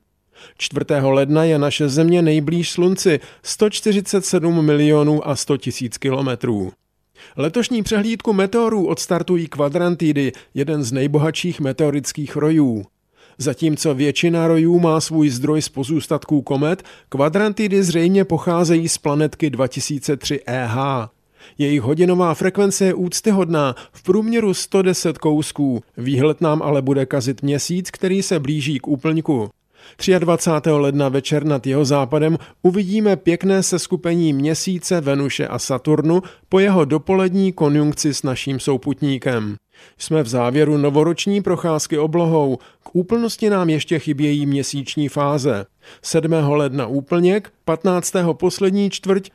4. 0.59 0.85
ledna 1.03 1.45
je 1.45 1.59
naše 1.59 1.89
Země 1.89 2.23
nejblíž 2.23 2.71
Slunci 2.71 3.21
147 3.43 4.65
milionů 4.65 5.29
a 5.29 5.37
100 5.37 5.57
tisíc 5.57 5.99
kilometrů. 5.99 6.73
Letošní 7.37 7.83
přehlídku 7.83 8.33
meteorů 8.33 8.87
odstartují 8.87 9.47
kvadrantidy, 9.47 10.33
jeden 10.55 10.83
z 10.83 10.93
nejbohatších 10.93 11.61
meteorických 11.61 12.37
rojů. 12.37 12.85
Zatímco 13.39 13.95
většina 13.95 14.49
rojů 14.49 14.79
má 14.79 15.01
svůj 15.01 15.31
zdroj 15.31 15.63
z 15.63 15.69
pozůstatků 15.69 16.43
komet, 16.43 16.83
kvadrantidy 17.09 17.83
zřejmě 17.83 18.25
pocházejí 18.25 18.89
z 18.89 18.99
planetky 18.99 19.51
2003 19.51 20.41
EH. 20.47 20.77
Jejich 21.59 21.81
hodinová 21.81 22.35
frekvence 22.35 22.85
je 22.85 22.95
úctyhodná, 22.95 23.75
v 23.93 24.03
průměru 24.03 24.55
110 24.55 25.19
kousků. 25.19 25.83
Výhled 25.97 26.41
nám 26.41 26.63
ale 26.63 26.83
bude 26.83 27.07
kazit 27.07 27.43
měsíc, 27.43 27.91
který 27.91 28.23
se 28.23 28.41
blíží 28.41 28.79
k 28.79 28.89
úplňku. 28.89 29.51
23. 30.19 30.71
ledna 30.71 31.09
večer 31.09 31.45
nad 31.45 31.67
jeho 31.67 31.85
západem 31.85 32.39
uvidíme 32.63 33.17
pěkné 33.17 33.63
seskupení 33.63 34.33
měsíce, 34.33 35.01
Venuše 35.01 35.49
a 35.49 35.59
Saturnu 35.59 36.23
po 36.49 36.59
jeho 36.59 36.85
dopolední 36.85 37.53
konjunkci 37.53 38.15
s 38.15 38.23
naším 38.23 38.61
souputníkem. 38.61 39.57
Jsme 39.99 40.23
v 40.23 40.29
závěru 40.29 40.77
novoroční 40.77 41.43
procházky 41.43 41.99
oblohou. 41.99 42.59
K 42.83 42.91
úplnosti 42.93 43.51
nám 43.51 43.71
ještě 43.71 43.99
chybějí 43.99 44.47
měsíční 44.47 45.09
fáze. 45.09 45.67
7. 46.03 46.33
ledna 46.33 46.87
úplněk, 46.87 47.53
15. 47.65 48.13
poslední 48.33 48.91
čtvrť, 48.91 49.31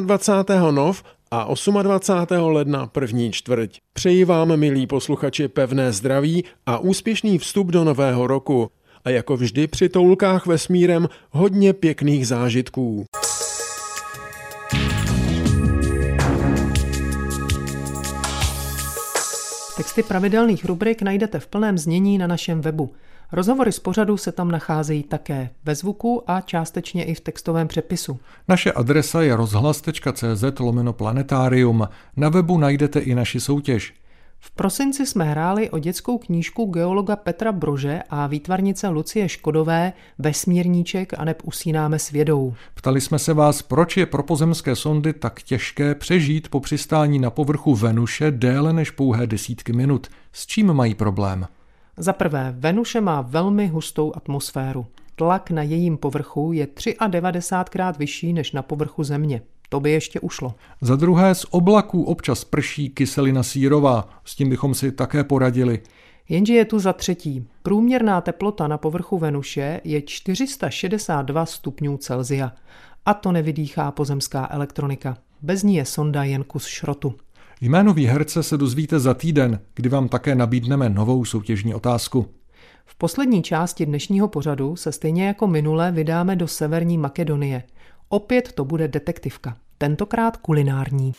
21. 0.00 0.70
nov 0.70 1.02
a 1.30 1.48
28. 1.82 2.34
ledna 2.44 2.86
první 2.86 3.32
čtvrť. 3.32 3.78
Přeji 3.92 4.24
vám, 4.24 4.56
milí 4.56 4.86
posluchači, 4.86 5.48
pevné 5.48 5.92
zdraví 5.92 6.44
a 6.66 6.78
úspěšný 6.78 7.38
vstup 7.38 7.66
do 7.66 7.84
nového 7.84 8.26
roku. 8.26 8.70
A 9.04 9.10
jako 9.10 9.36
vždy 9.36 9.66
při 9.66 9.88
toulkách 9.88 10.46
vesmírem 10.46 11.08
hodně 11.30 11.72
pěkných 11.72 12.26
zážitků. 12.26 13.04
Texty 19.76 20.02
pravidelných 20.02 20.64
rubrik 20.64 21.02
najdete 21.02 21.40
v 21.40 21.46
plném 21.46 21.78
znění 21.78 22.18
na 22.18 22.26
našem 22.26 22.60
webu. 22.60 22.90
Rozhovory 23.32 23.72
z 23.72 23.78
pořadu 23.78 24.16
se 24.16 24.32
tam 24.32 24.50
nacházejí 24.50 25.02
také 25.02 25.50
ve 25.64 25.74
zvuku 25.74 26.22
a 26.26 26.40
částečně 26.40 27.04
i 27.04 27.14
v 27.14 27.20
textovém 27.20 27.68
přepisu. 27.68 28.20
Naše 28.48 28.72
adresa 28.72 29.22
je 29.22 29.36
rozhlas.cz 29.36 30.58
lomeno 30.60 30.92
planetarium. 30.92 31.88
Na 32.16 32.28
webu 32.28 32.58
najdete 32.58 33.00
i 33.00 33.14
naši 33.14 33.40
soutěž. 33.40 33.99
V 34.42 34.50
prosinci 34.50 35.06
jsme 35.06 35.24
hráli 35.24 35.70
o 35.70 35.78
dětskou 35.78 36.18
knížku 36.18 36.64
geologa 36.64 37.16
Petra 37.16 37.52
Brože 37.52 38.02
a 38.10 38.26
výtvarnice 38.26 38.88
Lucie 38.88 39.28
Škodové 39.28 39.92
Vesmírníček 40.18 41.12
a 41.18 41.24
neb 41.24 41.42
usínáme 41.44 41.98
s 41.98 42.10
vědou. 42.10 42.54
Ptali 42.74 43.00
jsme 43.00 43.18
se 43.18 43.34
vás, 43.34 43.62
proč 43.62 43.96
je 43.96 44.06
pro 44.06 44.22
pozemské 44.22 44.76
sondy 44.76 45.12
tak 45.12 45.42
těžké 45.42 45.94
přežít 45.94 46.48
po 46.48 46.60
přistání 46.60 47.18
na 47.18 47.30
povrchu 47.30 47.74
Venuše 47.74 48.30
déle 48.30 48.72
než 48.72 48.90
pouhé 48.90 49.26
desítky 49.26 49.72
minut. 49.72 50.06
S 50.32 50.46
čím 50.46 50.72
mají 50.72 50.94
problém? 50.94 51.46
Za 51.96 52.12
prvé, 52.12 52.54
Venuše 52.58 53.00
má 53.00 53.20
velmi 53.20 53.66
hustou 53.66 54.12
atmosféru. 54.16 54.86
Tlak 55.16 55.50
na 55.50 55.62
jejím 55.62 55.96
povrchu 55.96 56.52
je 56.52 56.66
93krát 56.66 57.94
vyšší 57.98 58.32
než 58.32 58.52
na 58.52 58.62
povrchu 58.62 59.04
Země. 59.04 59.42
To 59.72 59.80
by 59.80 59.90
ještě 59.90 60.20
ušlo. 60.20 60.54
Za 60.80 60.96
druhé, 60.96 61.34
z 61.34 61.46
oblaků 61.50 62.04
občas 62.04 62.44
prší 62.44 62.90
kyselina 62.90 63.42
sírová. 63.42 64.08
S 64.24 64.34
tím 64.34 64.50
bychom 64.50 64.74
si 64.74 64.92
také 64.92 65.24
poradili. 65.24 65.80
Jenže 66.28 66.54
je 66.54 66.64
tu 66.64 66.78
za 66.78 66.92
třetí. 66.92 67.48
Průměrná 67.62 68.20
teplota 68.20 68.68
na 68.68 68.78
povrchu 68.78 69.18
Venuše 69.18 69.80
je 69.84 70.02
462 70.02 71.46
stupňů 71.46 71.96
Celzia. 71.96 72.52
A 73.06 73.14
to 73.14 73.32
nevydýchá 73.32 73.90
pozemská 73.90 74.48
elektronika. 74.50 75.16
Bez 75.42 75.62
ní 75.62 75.76
je 75.76 75.84
sonda 75.84 76.24
jen 76.24 76.44
kus 76.44 76.66
šrotu. 76.66 77.14
Jméno 77.60 77.94
výherce 77.94 78.42
se 78.42 78.56
dozvíte 78.56 79.00
za 79.00 79.14
týden, 79.14 79.60
kdy 79.74 79.88
vám 79.88 80.08
také 80.08 80.34
nabídneme 80.34 80.88
novou 80.88 81.24
soutěžní 81.24 81.74
otázku. 81.74 82.26
V 82.86 82.94
poslední 82.94 83.42
části 83.42 83.86
dnešního 83.86 84.28
pořadu 84.28 84.76
se 84.76 84.92
stejně 84.92 85.26
jako 85.26 85.46
minule 85.46 85.92
vydáme 85.92 86.36
do 86.36 86.48
Severní 86.48 86.98
Makedonie. 86.98 87.62
Opět 88.12 88.52
to 88.52 88.64
bude 88.64 88.88
detektivka, 88.88 89.56
tentokrát 89.78 90.36
kulinární. 90.36 91.12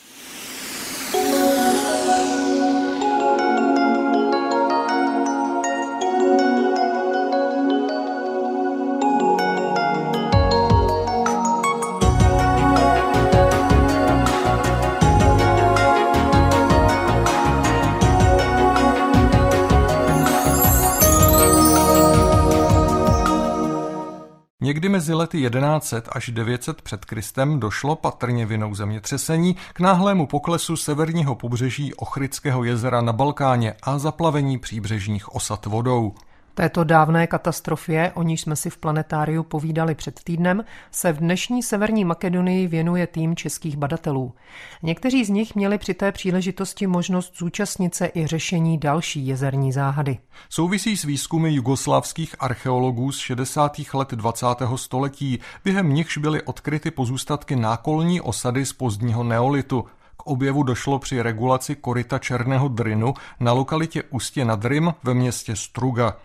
Někdy 24.82 24.90
mezi 24.90 25.14
lety 25.14 25.50
1100 25.50 26.16
až 26.16 26.30
900 26.30 26.82
před 26.82 27.06
Kristem 27.06 27.60
došlo 27.60 27.96
patrně 27.96 28.46
vinou 28.46 28.76
zemětřesení 28.76 29.56
k 29.74 29.80
náhlému 29.80 30.28
poklesu 30.28 30.78
severního 30.78 31.36
pobřeží 31.36 31.94
Ochryckého 31.94 32.64
jezera 32.64 33.02
na 33.02 33.14
Balkáně 33.14 33.74
a 33.84 34.00
zaplavení 34.00 34.58
příbřežních 34.58 35.36
osad 35.36 35.66
vodou. 35.66 36.14
Této 36.54 36.84
dávné 36.84 37.28
katastrofě, 37.28 38.12
o 38.16 38.24
níž 38.24 38.42
jsme 38.42 38.56
si 38.56 38.70
v 38.70 38.78
planetáriu 38.78 39.44
povídali 39.44 39.96
před 39.96 40.24
týdnem, 40.24 40.64
se 40.92 41.14
v 41.14 41.18
dnešní 41.18 41.64
Severní 41.64 42.06
Makedonii 42.06 42.68
věnuje 42.68 43.08
tým 43.08 43.36
českých 43.36 43.78
badatelů. 43.78 44.34
Někteří 44.84 45.26
z 45.26 45.30
nich 45.30 45.56
měli 45.56 45.78
při 45.78 45.94
té 45.94 46.12
příležitosti 46.12 46.88
možnost 46.88 47.34
zúčastnit 47.38 47.96
se 47.96 48.12
i 48.16 48.28
řešení 48.28 48.78
další 48.78 49.28
jezerní 49.28 49.72
záhady. 49.72 50.18
Souvisí 50.50 50.98
s 50.98 51.04
výzkumy 51.04 51.54
jugoslávských 51.54 52.36
archeologů 52.40 53.12
z 53.12 53.18
60. 53.18 53.78
let 53.94 54.12
20. 54.12 54.46
století, 54.76 55.40
během 55.64 55.94
nichž 55.94 56.18
byly 56.18 56.42
odkryty 56.42 56.92
pozůstatky 56.92 57.56
nákolní 57.56 58.22
osady 58.22 58.66
z 58.66 58.74
pozdního 58.74 59.24
neolitu. 59.24 59.86
K 60.18 60.28
objevu 60.28 60.64
došlo 60.64 61.00
při 61.00 61.22
regulaci 61.22 61.76
koryta 61.76 62.20
Černého 62.20 62.68
Drynu 62.68 63.14
na 63.40 63.54
lokalitě 63.54 64.04
Ústě 64.10 64.46
nad 64.46 64.66
Rym 64.66 64.94
ve 65.04 65.14
městě 65.14 65.56
Struga. 65.56 66.18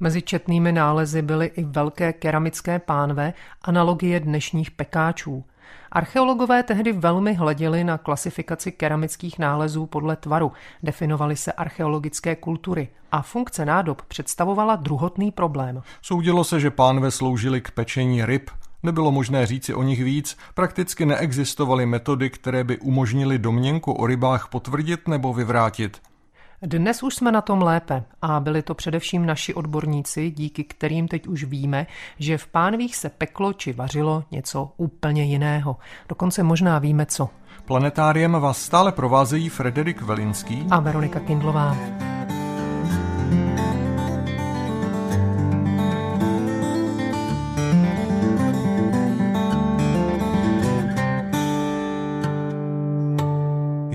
Mezi 0.00 0.22
četnými 0.22 0.72
nálezy 0.72 1.22
byly 1.22 1.46
i 1.46 1.64
velké 1.64 2.12
keramické 2.12 2.78
pánve, 2.78 3.34
analogie 3.62 4.20
dnešních 4.20 4.70
pekáčů. 4.70 5.44
Archeologové 5.92 6.62
tehdy 6.62 6.92
velmi 6.92 7.34
hleděli 7.34 7.84
na 7.84 7.98
klasifikaci 7.98 8.72
keramických 8.72 9.38
nálezů 9.38 9.86
podle 9.86 10.16
tvaru, 10.16 10.52
definovaly 10.82 11.36
se 11.36 11.52
archeologické 11.52 12.36
kultury 12.36 12.88
a 13.12 13.22
funkce 13.22 13.64
nádob 13.64 14.02
představovala 14.02 14.76
druhotný 14.76 15.32
problém. 15.32 15.82
Soudilo 16.02 16.44
se, 16.44 16.60
že 16.60 16.70
pánve 16.70 17.10
sloužily 17.10 17.60
k 17.60 17.70
pečení 17.70 18.24
ryb, 18.24 18.50
Nebylo 18.82 19.12
možné 19.12 19.46
říci 19.46 19.74
o 19.74 19.82
nich 19.82 20.04
víc, 20.04 20.36
prakticky 20.54 21.06
neexistovaly 21.06 21.86
metody, 21.86 22.30
které 22.30 22.64
by 22.64 22.78
umožnily 22.78 23.38
domněnku 23.38 23.92
o 23.92 24.06
rybách 24.06 24.48
potvrdit 24.48 25.08
nebo 25.08 25.34
vyvrátit. 25.34 26.00
Dnes 26.62 27.02
už 27.02 27.14
jsme 27.14 27.32
na 27.32 27.40
tom 27.40 27.62
lépe 27.62 28.04
a 28.22 28.40
byli 28.40 28.62
to 28.62 28.74
především 28.74 29.26
naši 29.26 29.54
odborníci, 29.54 30.30
díky 30.30 30.64
kterým 30.64 31.08
teď 31.08 31.26
už 31.26 31.44
víme, 31.44 31.86
že 32.18 32.38
v 32.38 32.46
pánvích 32.46 32.96
se 32.96 33.08
peklo 33.08 33.52
či 33.52 33.72
vařilo 33.72 34.24
něco 34.30 34.72
úplně 34.76 35.24
jiného. 35.24 35.76
Dokonce 36.08 36.42
možná 36.42 36.78
víme 36.78 37.06
co. 37.06 37.28
Planetáriem 37.64 38.32
vás 38.32 38.62
stále 38.62 38.92
provázejí 38.92 39.48
Frederik 39.48 40.02
Velinský 40.02 40.66
a 40.70 40.80
Veronika 40.80 41.20
Kindlová. 41.20 41.76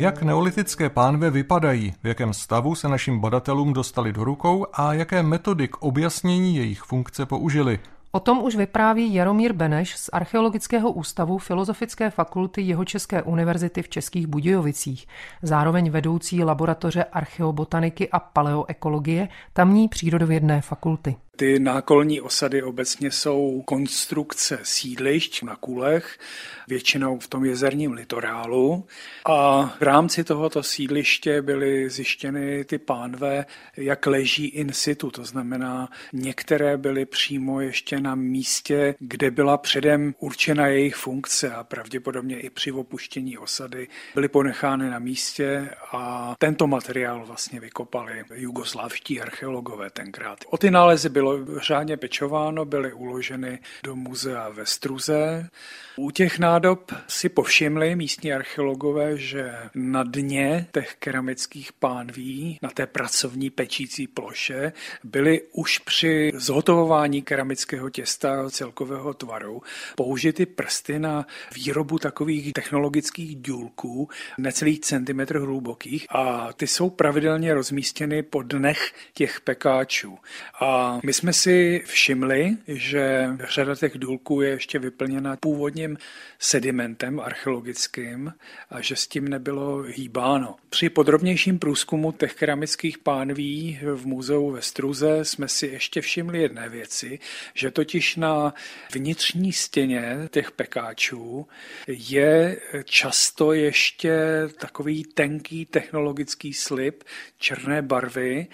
Jak 0.01 0.21
neolitické 0.21 0.89
pánve 0.89 1.29
vypadají, 1.29 1.93
v 2.03 2.07
jakém 2.07 2.33
stavu 2.33 2.75
se 2.75 2.89
našim 2.89 3.19
badatelům 3.19 3.73
dostali 3.73 4.13
do 4.13 4.23
rukou 4.23 4.65
a 4.73 4.93
jaké 4.93 5.23
metody 5.23 5.67
k 5.67 5.81
objasnění 5.81 6.55
jejich 6.55 6.81
funkce 6.81 7.25
použili. 7.25 7.79
O 8.11 8.19
tom 8.19 8.43
už 8.43 8.55
vypráví 8.55 9.13
Jaromír 9.13 9.53
Beneš 9.53 9.95
z 9.95 10.09
Archeologického 10.13 10.91
ústavu 10.91 11.37
Filozofické 11.37 12.09
fakulty 12.09 12.61
Jihočeské 12.61 13.21
univerzity 13.21 13.81
v 13.81 13.89
Českých 13.89 14.27
Budějovicích, 14.27 15.07
zároveň 15.41 15.89
vedoucí 15.89 16.43
laboratoře 16.43 17.03
archeobotaniky 17.03 18.09
a 18.09 18.19
paleoekologie 18.19 19.27
tamní 19.53 19.87
přírodovědné 19.87 20.61
fakulty. 20.61 21.15
Ty 21.37 21.59
nákolní 21.59 22.21
osady 22.21 22.63
obecně 22.63 23.11
jsou 23.11 23.61
konstrukce 23.65 24.59
sídlišť 24.63 25.43
na 25.43 25.55
kulech, 25.55 26.19
většinou 26.67 27.19
v 27.19 27.27
tom 27.27 27.45
jezerním 27.45 27.91
litorálu. 27.91 28.85
A 29.25 29.61
v 29.79 29.81
rámci 29.81 30.23
tohoto 30.23 30.63
sídliště 30.63 31.41
byly 31.41 31.89
zjištěny 31.89 32.65
ty 32.65 32.77
pánve, 32.77 33.45
jak 33.77 34.07
leží 34.07 34.45
in 34.45 34.73
situ. 34.73 35.11
To 35.11 35.23
znamená, 35.23 35.89
některé 36.13 36.77
byly 36.77 37.05
přímo 37.05 37.61
ještě 37.61 37.99
na 37.99 38.15
místě, 38.15 38.95
kde 38.99 39.31
byla 39.31 39.57
předem 39.57 40.15
určena 40.19 40.67
jejich 40.67 40.95
funkce 40.95 41.51
a 41.51 41.63
pravděpodobně 41.63 42.39
i 42.39 42.49
při 42.49 42.71
opuštění 42.71 43.37
osady 43.37 43.87
byly 44.13 44.27
ponechány 44.27 44.89
na 44.89 44.99
místě 44.99 45.69
a 45.91 46.35
tento 46.39 46.67
materiál 46.67 47.25
vlastně 47.25 47.59
vykopali 47.59 48.23
jugoslávští 48.35 49.21
archeologové 49.21 49.89
tenkrát. 49.89 50.39
O 50.49 50.57
ty 50.57 50.71
nálezy 50.71 51.09
byly 51.09 51.20
bylo 51.21 51.59
řádně 51.59 51.97
pečováno, 51.97 52.65
byly 52.65 52.93
uloženy 52.93 53.59
do 53.83 53.95
muzea 53.95 54.49
ve 54.49 54.65
Struze. 54.65 55.49
U 55.95 56.11
těch 56.11 56.39
nádob 56.39 56.91
si 57.07 57.29
povšimli 57.29 57.95
místní 57.95 58.33
archeologové, 58.33 59.17
že 59.17 59.53
na 59.75 60.03
dně 60.03 60.67
těch 60.71 60.95
keramických 60.99 61.73
pánví, 61.73 62.59
na 62.61 62.69
té 62.69 62.87
pracovní 62.87 63.49
pečící 63.49 64.07
ploše, 64.07 64.73
byly 65.03 65.41
už 65.53 65.79
při 65.79 66.31
zhotovování 66.35 67.21
keramického 67.21 67.89
těsta 67.89 68.49
celkového 68.49 69.13
tvaru 69.13 69.61
použity 69.95 70.45
prsty 70.45 70.99
na 70.99 71.25
výrobu 71.55 71.99
takových 71.99 72.53
technologických 72.53 73.35
důlků 73.35 74.09
necelých 74.37 74.79
centimetr 74.79 75.37
hlubokých 75.37 76.07
a 76.09 76.53
ty 76.53 76.67
jsou 76.67 76.89
pravidelně 76.89 77.53
rozmístěny 77.53 78.23
po 78.23 78.41
dnech 78.41 78.93
těch 79.13 79.41
pekáčů. 79.41 80.17
A 80.61 80.99
my 81.03 81.10
jsme 81.13 81.33
si 81.33 81.83
všimli, 81.85 82.57
že 82.67 83.27
řada 83.49 83.75
těch 83.75 83.97
důlků 83.97 84.41
je 84.41 84.49
ještě 84.49 84.79
vyplněna 84.79 85.37
původním 85.37 85.97
sedimentem 86.39 87.19
archeologickým 87.19 88.33
a 88.69 88.81
že 88.81 88.95
s 88.95 89.07
tím 89.07 89.27
nebylo 89.27 89.81
hýbáno. 89.81 90.55
Při 90.69 90.89
podrobnějším 90.89 91.59
průzkumu 91.59 92.11
těch 92.11 92.33
keramických 92.33 92.97
pánví 92.97 93.79
v 93.95 94.05
muzeu 94.05 94.51
ve 94.51 94.61
Struze 94.61 95.25
jsme 95.25 95.47
si 95.47 95.67
ještě 95.67 96.01
všimli 96.01 96.41
jedné 96.41 96.69
věci, 96.69 97.19
že 97.53 97.71
totiž 97.71 98.15
na 98.15 98.53
vnitřní 98.93 99.53
stěně 99.53 100.17
těch 100.31 100.51
pekáčů 100.51 101.47
je 101.87 102.61
často 102.83 103.53
ještě 103.53 104.19
takový 104.59 105.03
tenký 105.03 105.65
technologický 105.65 106.53
slib 106.53 107.03
černé 107.37 107.81
barvy, 107.81 108.47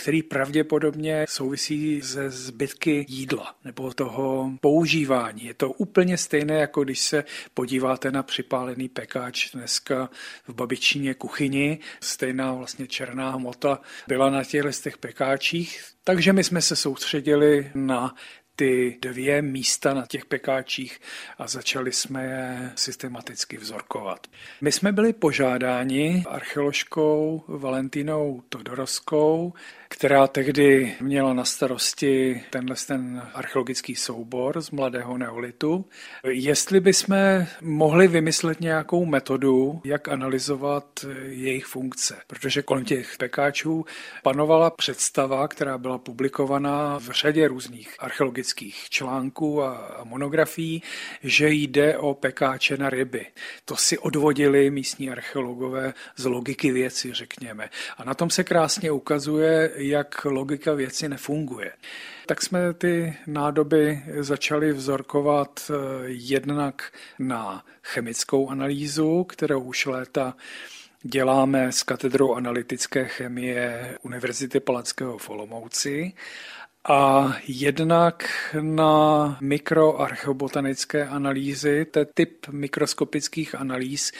který 0.00 0.22
pravděpodobně 0.22 1.26
souvisí 1.28 2.00
ze 2.00 2.30
zbytky 2.30 3.06
jídla 3.08 3.54
nebo 3.64 3.92
toho 3.92 4.50
používání. 4.60 5.44
Je 5.44 5.54
to 5.54 5.70
úplně 5.70 6.18
stejné, 6.18 6.54
jako 6.54 6.84
když 6.84 7.00
se 7.00 7.24
podíváte 7.54 8.10
na 8.10 8.22
připálený 8.22 8.88
pekáč 8.88 9.50
dneska 9.50 10.10
v 10.48 10.54
babičině 10.54 11.14
kuchyni. 11.14 11.78
Stejná 12.00 12.52
vlastně 12.52 12.86
černá 12.86 13.30
hmota 13.30 13.80
byla 14.08 14.30
na 14.30 14.44
těchto 14.44 14.72
těch 14.82 14.98
pekáčích. 14.98 15.82
Takže 16.04 16.32
my 16.32 16.44
jsme 16.44 16.62
se 16.62 16.76
soustředili 16.76 17.70
na 17.74 18.14
ty 18.60 18.98
dvě 19.02 19.42
místa 19.42 19.94
na 19.94 20.06
těch 20.06 20.24
pekáčích 20.24 21.00
a 21.38 21.46
začali 21.46 21.92
jsme 21.92 22.24
je 22.24 22.72
systematicky 22.74 23.56
vzorkovat. 23.56 24.26
My 24.60 24.72
jsme 24.72 24.92
byli 24.92 25.12
požádáni 25.12 26.24
archeoložkou 26.28 27.44
Valentínou 27.48 28.42
Todorovskou, 28.48 29.52
která 29.88 30.26
tehdy 30.26 30.96
měla 31.00 31.34
na 31.34 31.44
starosti 31.44 32.42
tenhle 32.50 32.76
ten 32.86 33.22
archeologický 33.34 33.96
soubor 33.96 34.62
z 34.62 34.70
mladého 34.70 35.18
neolitu. 35.18 35.84
Jestli 36.24 36.80
bychom 36.80 37.16
mohli 37.60 38.08
vymyslet 38.08 38.60
nějakou 38.60 39.04
metodu, 39.04 39.80
jak 39.84 40.08
analyzovat 40.08 41.04
jejich 41.26 41.66
funkce, 41.66 42.16
protože 42.26 42.62
kolem 42.62 42.84
těch 42.84 43.16
pekáčů 43.18 43.84
panovala 44.22 44.70
představa, 44.70 45.48
která 45.48 45.78
byla 45.78 45.98
publikovaná 45.98 46.98
v 46.98 47.10
řadě 47.10 47.48
různých 47.48 47.94
archeologických 47.98 48.49
článků 48.90 49.62
a 49.62 50.00
monografií, 50.04 50.82
že 51.22 51.48
jde 51.50 51.98
o 51.98 52.14
pekáče 52.14 52.76
na 52.76 52.90
ryby. 52.90 53.26
To 53.64 53.76
si 53.76 53.98
odvodili 53.98 54.70
místní 54.70 55.10
archeologové 55.10 55.94
z 56.16 56.24
logiky 56.24 56.72
věci, 56.72 57.12
řekněme. 57.14 57.70
A 57.96 58.04
na 58.04 58.14
tom 58.14 58.30
se 58.30 58.44
krásně 58.44 58.90
ukazuje, 58.90 59.70
jak 59.74 60.24
logika 60.24 60.72
věci 60.72 61.08
nefunguje. 61.08 61.72
Tak 62.26 62.42
jsme 62.42 62.74
ty 62.74 63.16
nádoby 63.26 64.02
začali 64.18 64.72
vzorkovat 64.72 65.70
eh, 65.70 65.74
jednak 66.06 66.92
na 67.18 67.64
chemickou 67.82 68.48
analýzu, 68.48 69.24
kterou 69.24 69.60
už 69.60 69.86
léta 69.86 70.34
děláme 71.02 71.72
s 71.72 71.82
katedrou 71.82 72.34
analytické 72.34 73.04
chemie 73.04 73.98
Univerzity 74.02 74.60
Palackého 74.60 75.18
v 75.18 75.30
Olomouci 75.30 76.12
a 76.88 77.32
jednak 77.46 78.28
na 78.60 79.36
mikroarcheobotanické 79.40 81.06
analýzy, 81.06 81.84
to 81.84 81.98
je 81.98 82.06
typ 82.14 82.46
mikroskopických 82.48 83.54
analýz, 83.54 84.12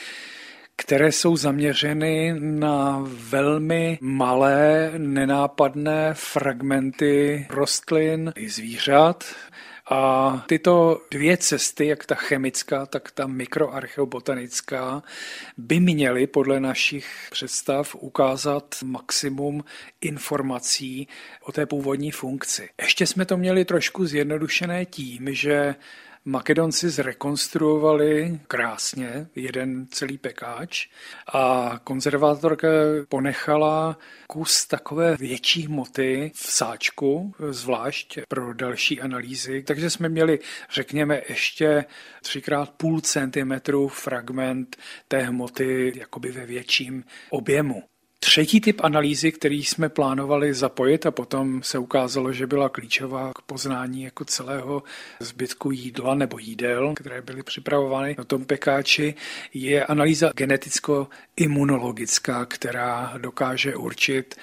které 0.75 1.11
jsou 1.11 1.35
zaměřeny 1.35 2.35
na 2.39 3.03
velmi 3.05 3.97
malé, 4.01 4.91
nenápadné 4.97 6.13
fragmenty 6.13 7.47
rostlin 7.49 8.33
i 8.35 8.49
zvířat. 8.49 9.35
A 9.93 10.43
tyto 10.47 11.01
dvě 11.11 11.37
cesty, 11.37 11.87
jak 11.87 12.05
ta 12.05 12.15
chemická, 12.15 12.85
tak 12.85 13.11
ta 13.11 13.27
mikroarcheobotanická, 13.27 15.03
by 15.57 15.79
měly 15.79 16.27
podle 16.27 16.59
našich 16.59 17.27
představ 17.31 17.95
ukázat 17.95 18.75
maximum 18.83 19.63
informací 20.01 21.07
o 21.43 21.51
té 21.51 21.65
původní 21.65 22.11
funkci. 22.11 22.69
Ještě 22.81 23.07
jsme 23.07 23.25
to 23.25 23.37
měli 23.37 23.65
trošku 23.65 24.05
zjednodušené 24.05 24.85
tím, 24.85 25.33
že 25.33 25.75
Makedonci 26.25 26.89
zrekonstruovali 26.89 28.39
krásně 28.47 29.27
jeden 29.35 29.87
celý 29.87 30.17
pekáč 30.17 30.87
a 31.33 31.79
konzervátorka 31.83 32.67
ponechala 33.09 33.97
kus 34.27 34.65
takové 34.65 35.17
větší 35.17 35.61
hmoty 35.61 36.31
v 36.35 36.51
sáčku, 36.51 37.33
zvlášť 37.49 38.19
pro 38.27 38.53
další 38.53 39.01
analýzy. 39.01 39.63
Takže 39.63 39.89
jsme 39.89 40.09
měli, 40.09 40.39
řekněme, 40.71 41.21
ještě 41.29 41.85
třikrát 42.21 42.69
půl 42.69 43.01
centimetru 43.01 43.87
fragment 43.87 44.77
té 45.07 45.19
hmoty 45.19 45.93
jakoby 45.95 46.31
ve 46.31 46.45
větším 46.45 47.03
objemu. 47.29 47.83
Třetí 48.23 48.61
typ 48.61 48.81
analýzy, 48.83 49.31
který 49.31 49.63
jsme 49.63 49.89
plánovali 49.89 50.53
zapojit 50.53 51.05
a 51.05 51.11
potom 51.11 51.63
se 51.63 51.77
ukázalo, 51.77 52.33
že 52.33 52.47
byla 52.47 52.69
klíčová 52.69 53.31
k 53.35 53.41
poznání 53.41 54.03
jako 54.03 54.25
celého 54.25 54.83
zbytku 55.19 55.71
jídla 55.71 56.15
nebo 56.15 56.39
jídel, 56.39 56.93
které 56.95 57.21
byly 57.21 57.43
připravovány 57.43 58.15
na 58.17 58.23
tom 58.23 58.45
pekáči, 58.45 59.13
je 59.53 59.85
analýza 59.85 60.31
geneticko-imunologická, 60.35 62.45
která 62.45 63.13
dokáže 63.17 63.75
určit 63.75 64.35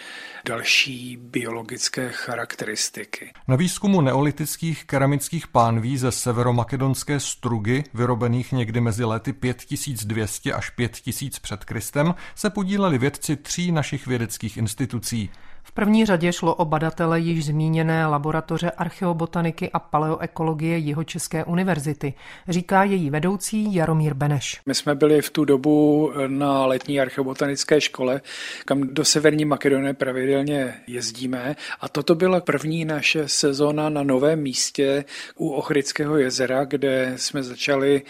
další 0.45 1.17
biologické 1.17 2.09
charakteristiky. 2.09 3.33
Na 3.49 3.57
výzkumu 3.57 4.01
neolitických 4.01 4.85
keramických 4.85 5.49
pánví 5.49 5.99
ze 5.99 6.13
severomakedonské 6.13 7.21
strugy, 7.21 7.85
vyrobených 7.95 8.53
někdy 8.53 8.81
mezi 8.81 9.05
lety 9.05 9.33
5200 9.33 10.53
až 10.53 10.71
5000 10.71 11.39
před 11.39 11.65
Kristem, 11.65 12.15
se 12.35 12.51
podíleli 12.51 12.99
vědci 12.99 13.37
tří 13.37 13.73
našich 13.73 14.07
vědeckých 14.07 14.57
institucí– 14.57 15.31
v 15.69 15.73
první 15.73 16.07
řadě 16.07 16.33
šlo 16.33 16.55
o 16.55 16.65
badatele 16.65 17.21
již 17.21 17.45
zmíněné 17.45 18.07
laboratoře 18.07 18.71
archeobotaniky 18.71 19.71
a 19.73 19.79
paleoekologie 19.79 20.79
Jihočeské 20.79 21.45
univerzity, 21.45 22.15
říká 22.49 22.85
její 22.85 23.11
vedoucí 23.11 23.75
Jaromír 23.75 24.15
Beneš. 24.15 24.61
My 24.67 24.75
jsme 24.75 24.95
byli 24.95 25.23
v 25.23 25.31
tu 25.31 25.45
dobu 25.45 26.13
na 26.27 26.67
letní 26.67 27.01
archeobotanické 27.01 27.81
škole, 27.81 28.21
kam 28.65 28.81
do 28.81 29.05
Severní 29.05 29.45
Makedonie 29.45 29.95
pravidelně 29.95 30.75
jezdíme 30.87 31.57
a 31.81 31.89
toto 31.89 32.15
byla 32.15 32.41
první 32.41 32.85
naše 32.85 33.29
sezóna 33.29 33.89
na 33.89 34.03
novém 34.03 34.43
místě 34.43 35.05
u 35.37 35.49
Ochrického 35.49 36.17
jezera, 36.17 36.65
kde 36.65 37.13
jsme 37.17 37.43
začali 37.43 38.03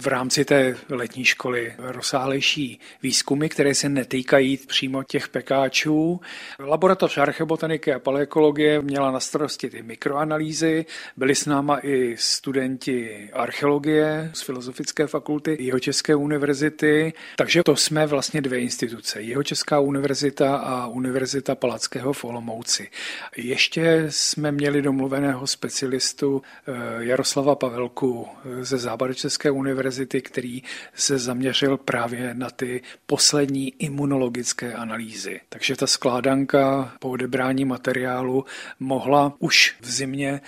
v 0.00 0.06
rámci 0.06 0.44
té 0.44 0.76
letní 0.88 1.24
školy 1.24 1.74
rozsáhlejší 1.78 2.80
výzkumy, 3.02 3.48
které 3.48 3.74
se 3.74 3.88
netýkají 3.88 4.56
přímo 4.56 5.02
těch 5.02 5.28
pekáčů. 5.28 6.20
Laboratoř 6.58 7.03
Laboratoř 7.04 7.18
archeobotaniky 7.18 7.92
a 7.92 7.98
paleekologie 7.98 8.82
měla 8.82 9.10
na 9.10 9.20
starosti 9.20 9.70
ty 9.70 9.82
mikroanalýzy, 9.82 10.86
byli 11.16 11.34
s 11.34 11.46
náma 11.46 11.78
i 11.82 12.16
studenti 12.18 13.30
archeologie 13.32 14.30
z 14.34 14.42
Filozofické 14.42 15.06
fakulty 15.06 15.56
Jihočeské 15.60 16.14
univerzity, 16.14 17.12
takže 17.36 17.62
to 17.62 17.76
jsme 17.76 18.06
vlastně 18.06 18.40
dvě 18.40 18.60
instituce, 18.60 19.22
Jihočeská 19.22 19.80
univerzita 19.80 20.56
a 20.56 20.86
Univerzita 20.86 21.54
Palackého 21.54 22.12
v 22.12 22.24
Olomouci. 22.24 22.90
Ještě 23.36 24.06
jsme 24.08 24.52
měli 24.52 24.82
domluveného 24.82 25.46
specialistu 25.46 26.42
eh, 26.66 26.72
Jaroslava 26.98 27.54
Pavelku 27.54 28.28
ze 28.60 28.78
Západočeské 28.78 29.50
univerzity, 29.50 30.22
který 30.22 30.62
se 30.94 31.18
zaměřil 31.18 31.76
právě 31.76 32.34
na 32.34 32.50
ty 32.50 32.82
poslední 33.06 33.74
imunologické 33.78 34.74
analýzy. 34.74 35.40
Takže 35.48 35.76
ta 35.76 35.86
skládanka 35.86 36.93
po 36.98 37.10
odebrání 37.10 37.64
materiálu 37.64 38.44
mohla 38.80 39.32
už 39.38 39.76
v 39.80 39.90
zimě 39.90 40.40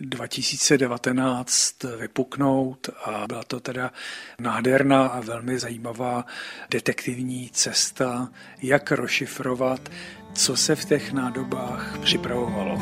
2019 0.00 1.82
vypuknout 1.82 2.90
a 3.04 3.26
byla 3.26 3.42
to 3.42 3.60
teda 3.60 3.92
nádherná 4.38 5.06
a 5.06 5.20
velmi 5.20 5.58
zajímavá 5.58 6.24
detektivní 6.70 7.50
cesta, 7.52 8.28
jak 8.62 8.92
rozšifrovat, 8.92 9.88
co 10.34 10.56
se 10.56 10.76
v 10.76 10.84
těch 10.84 11.12
nádobách 11.12 11.98
připravovalo. 12.02 12.78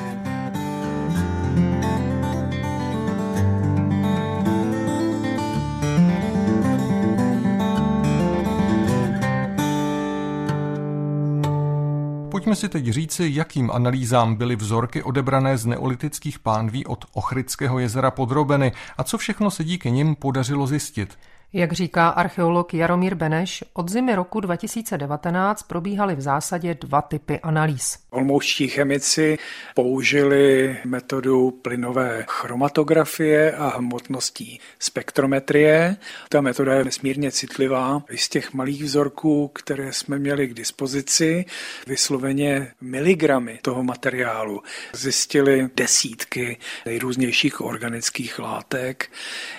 Pojďme 12.43 12.57
si 12.57 12.69
teď 12.69 12.89
říci, 12.89 13.31
jakým 13.33 13.71
analýzám 13.71 14.35
byly 14.35 14.57
vzorky 14.57 15.03
odebrané 15.03 15.59
z 15.59 15.67
neolitických 15.67 16.39
pánví 16.39 16.87
od 16.87 17.05
Ochryckého 17.13 17.79
jezera 17.79 18.11
podrobeny 18.11 18.73
a 18.99 19.05
co 19.05 19.19
všechno 19.19 19.51
se 19.51 19.65
díky 19.65 19.91
nim 19.91 20.15
podařilo 20.15 20.67
zjistit. 20.67 21.19
Jak 21.55 21.73
říká 21.73 22.09
archeolog 22.09 22.75
Jaromír 22.75 23.15
Beneš, 23.15 23.65
od 23.73 23.89
zimy 23.89 24.15
roku 24.15 24.41
2019 24.41 25.63
probíhaly 25.63 26.15
v 26.15 26.21
zásadě 26.21 26.75
dva 26.75 27.03
typy 27.03 27.41
analýz. 27.41 27.99
Olmouští 28.11 28.69
chemici 28.69 29.39
použili 29.75 30.77
metodu 30.85 31.51
plynové 31.51 32.25
chromatografie 32.29 33.53
a 33.53 33.69
hmotností 33.69 34.61
spektrometrie. 34.79 35.97
Ta 36.29 36.41
metoda 36.41 36.75
je 36.75 36.85
nesmírně 36.85 37.33
citlivá. 37.33 38.03
Z 38.17 38.29
těch 38.29 38.53
malých 38.53 38.85
vzorků, 38.85 39.49
které 39.49 39.93
jsme 39.93 40.19
měli 40.19 40.49
k 40.49 40.55
dispozici, 40.55 41.45
vysloveně 41.87 42.73
miligramy 42.81 43.59
toho 43.63 43.83
materiálu, 43.83 44.63
zjistili 44.93 45.69
desítky 45.77 46.57
nejrůznějších 46.87 47.61
organických 47.61 48.39
látek. 48.39 49.11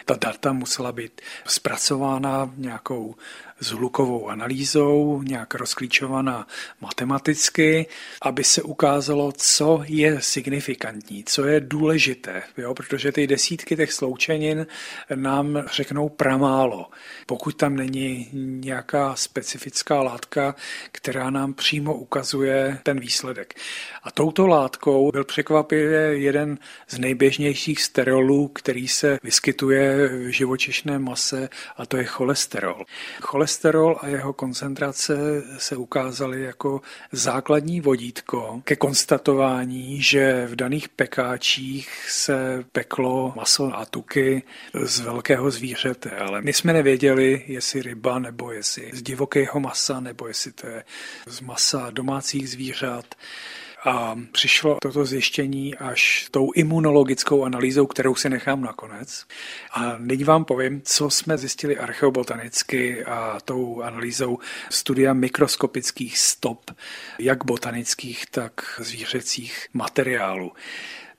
Ta 0.05 0.15
data 0.21 0.53
musela 0.53 0.91
být 0.91 1.21
zpracována 1.45 1.82
zpracována 1.83 2.51
nějakou 2.57 3.15
zhlukovou 3.59 4.29
analýzou, 4.29 5.21
nějak 5.21 5.55
rozklíčovaná 5.55 6.47
matematicky, 6.81 7.87
aby 8.21 8.43
se 8.43 8.61
ukázalo, 8.61 9.31
co 9.37 9.81
je 9.85 10.21
signifikantní, 10.21 11.23
co 11.23 11.45
je 11.45 11.59
důležité, 11.59 12.43
jo? 12.57 12.73
protože 12.73 13.11
ty 13.11 13.27
desítky 13.27 13.75
těch 13.75 13.93
sloučenin 13.93 14.67
nám 15.15 15.63
řeknou 15.73 16.09
pramálo, 16.09 16.89
pokud 17.25 17.57
tam 17.57 17.75
není 17.75 18.29
nějaká 18.33 19.15
specifická 19.15 20.01
látka, 20.01 20.55
která 20.91 21.29
nám 21.29 21.53
přímo 21.53 21.93
ukazuje 21.95 22.79
ten 22.83 22.99
výsledek. 22.99 23.53
A 24.03 24.11
touto 24.11 24.47
látkou 24.47 25.11
byl 25.11 25.23
překvapivě 25.23 25.99
jeden 25.99 26.57
z 26.87 26.99
nejběžnějších 26.99 27.83
sterolů, 27.83 28.47
který 28.47 28.87
se 28.87 29.19
vyskytuje 29.23 30.07
v 30.07 30.27
živočišné 30.27 30.99
mase, 30.99 31.49
a 31.77 31.85
to 31.85 31.97
je 31.97 32.03
cholesterol. 32.03 32.85
Cholesterol 33.21 33.42
cholesterol 33.43 33.97
a 34.01 34.07
jeho 34.07 34.33
koncentrace 34.33 35.43
se 35.57 35.75
ukázaly 35.75 36.41
jako 36.41 36.81
základní 37.11 37.81
vodítko 37.81 38.61
ke 38.63 38.75
konstatování, 38.75 40.01
že 40.01 40.47
v 40.47 40.55
daných 40.55 40.89
pekáčích 40.89 42.09
se 42.09 42.65
peklo 42.71 43.33
maso 43.35 43.71
a 43.75 43.85
tuky 43.85 44.43
z 44.83 44.99
velkého 44.99 45.51
zvířete, 45.51 46.09
ale 46.09 46.41
my 46.41 46.53
jsme 46.53 46.73
nevěděli, 46.73 47.43
jestli 47.47 47.81
ryba, 47.81 48.19
nebo 48.19 48.51
jestli 48.51 48.89
z 48.93 49.01
divokého 49.01 49.59
masa, 49.59 49.99
nebo 49.99 50.27
jestli 50.27 50.51
to 50.51 50.67
je 50.67 50.83
z 51.27 51.41
masa 51.41 51.89
domácích 51.89 52.49
zvířat. 52.49 53.15
A 53.85 54.15
přišlo 54.31 54.77
toto 54.81 55.05
zjištění 55.05 55.75
až 55.75 56.27
tou 56.31 56.51
imunologickou 56.51 57.43
analýzou, 57.43 57.85
kterou 57.85 58.15
si 58.15 58.29
nechám 58.29 58.61
nakonec. 58.61 59.25
A 59.73 59.95
nyní 59.97 60.23
vám 60.23 60.45
povím, 60.45 60.81
co 60.85 61.09
jsme 61.09 61.37
zjistili 61.37 61.77
archeobotanicky 61.77 63.05
a 63.05 63.39
tou 63.45 63.81
analýzou 63.81 64.39
studia 64.69 65.13
mikroskopických 65.13 66.17
stop, 66.17 66.71
jak 67.19 67.45
botanických, 67.45 68.25
tak 68.25 68.51
zvířecích 68.79 69.67
materiálů. 69.73 70.51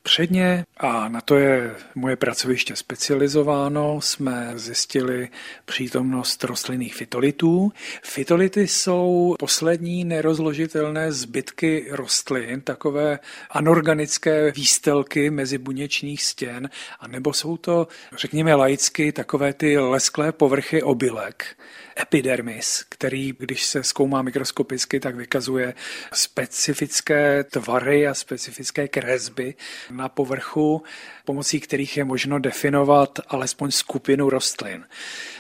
Předně, 0.07 0.65
a 0.77 1.09
na 1.09 1.21
to 1.21 1.37
je 1.37 1.77
moje 1.95 2.17
pracoviště 2.17 2.77
specializováno, 2.77 4.01
jsme 4.01 4.53
zjistili 4.55 5.29
přítomnost 5.65 6.45
rostlinných 6.45 6.95
fitolitů. 6.95 7.73
Fitolity 8.03 8.69
jsou 8.69 9.37
poslední 9.39 10.05
nerozložitelné 10.05 11.13
zbytky 11.13 11.87
rostlin, 11.91 12.61
takové 12.61 13.19
anorganické 13.51 14.53
výstelky 14.53 15.31
mezi 15.31 15.59
buněčných 15.59 16.23
stěn, 16.23 16.71
anebo 17.01 17.33
jsou 17.33 17.57
to, 17.57 17.89
řekněme 18.17 18.55
laicky, 18.55 19.13
takové 19.13 19.53
ty 19.53 19.79
lesklé 19.79 20.33
povrchy 20.33 20.83
obilek 20.83 21.57
epidermis, 22.01 22.85
který, 22.89 23.33
když 23.39 23.65
se 23.65 23.85
zkoumá 23.85 24.23
mikroskopicky, 24.23 25.01
tak 25.01 25.17
vykazuje 25.17 25.75
specifické 26.13 27.45
tvary 27.45 28.07
a 28.07 28.15
specifické 28.15 28.89
kresby 28.89 29.55
na 29.91 30.09
povrchu, 30.09 30.83
pomocí 31.25 31.61
kterých 31.61 31.97
je 31.97 32.05
možno 32.05 32.39
definovat 32.39 33.19
alespoň 33.29 33.71
skupinu 33.71 34.31
rostlin. 34.31 34.85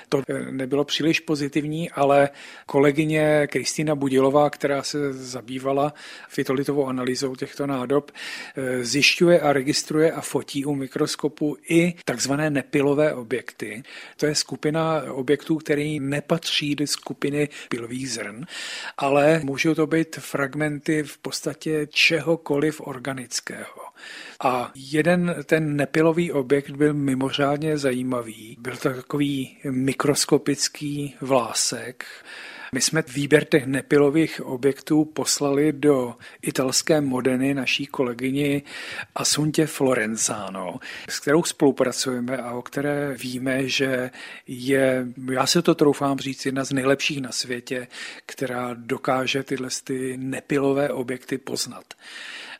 To 0.09 0.23
nebylo 0.51 0.85
příliš 0.85 1.21
pozitivní, 1.21 1.91
ale 1.91 2.29
kolegyně 2.67 3.47
Kristýna 3.51 3.95
Budilová, 3.95 4.51
která 4.51 4.83
se 4.83 5.13
zabývala 5.13 5.95
fitolitovou 6.29 6.87
analýzou 6.87 7.37
těchto 7.37 7.67
nádob, 7.67 8.11
zjišťuje 8.81 9.41
a 9.41 9.53
registruje 9.53 10.13
a 10.13 10.21
fotí 10.21 10.65
u 10.65 10.75
mikroskopu 10.75 11.57
i 11.69 11.95
takzvané 12.05 12.51
nepilové 12.51 13.15
objekty. 13.15 13.83
To 14.17 14.27
je 14.27 14.35
skupina 14.35 15.03
objektů, 15.11 15.57
který 15.57 16.01
nepatří 16.01 16.44
do 16.75 16.87
skupiny 16.87 17.49
pilových 17.69 18.11
zrn, 18.11 18.47
ale 18.99 19.41
můžou 19.45 19.75
to 19.75 19.87
být 19.87 20.17
fragmenty 20.17 21.03
v 21.03 21.19
podstatě 21.19 21.87
čehokoliv 21.91 22.81
organického. 22.81 23.83
A 24.41 24.73
jeden 24.75 25.37
ten 25.47 25.77
nepilový 25.77 26.33
objekt 26.33 26.71
byl 26.71 26.95
mimořádně 26.95 27.79
zajímavý. 27.79 28.57
Byl 28.61 28.77
to 28.77 28.95
takový 28.95 29.59
mikroskopický 29.71 31.15
vlásek, 31.21 32.05
my 32.75 32.81
jsme 32.81 33.03
výběr 33.15 33.45
těch 33.45 33.67
nepilových 33.67 34.41
objektů 34.41 35.05
poslali 35.05 35.73
do 35.73 36.15
italské 36.43 37.01
Modeny 37.01 37.55
naší 37.55 37.87
kolegyni 37.87 38.63
Asuntě 39.15 39.67
Florenzano, 39.67 40.79
s 41.09 41.21
kterou 41.21 41.43
spolupracujeme 41.43 42.37
a 42.37 42.53
o 42.53 42.63
které 42.63 43.15
víme, 43.15 43.69
že 43.69 44.11
je, 44.47 45.07
já 45.33 45.47
se 45.47 45.63
to 45.63 45.75
troufám 45.75 46.19
říct, 46.19 46.47
jedna 46.47 46.65
z 46.65 46.73
nejlepších 46.73 47.21
na 47.21 47.33
světě, 47.33 47.87
která 48.27 48.75
dokáže 48.75 49.43
tyhle 49.43 49.69
ty 49.85 50.17
nepilové 50.17 50.89
objekty 50.91 51.39
poznat. 51.39 51.85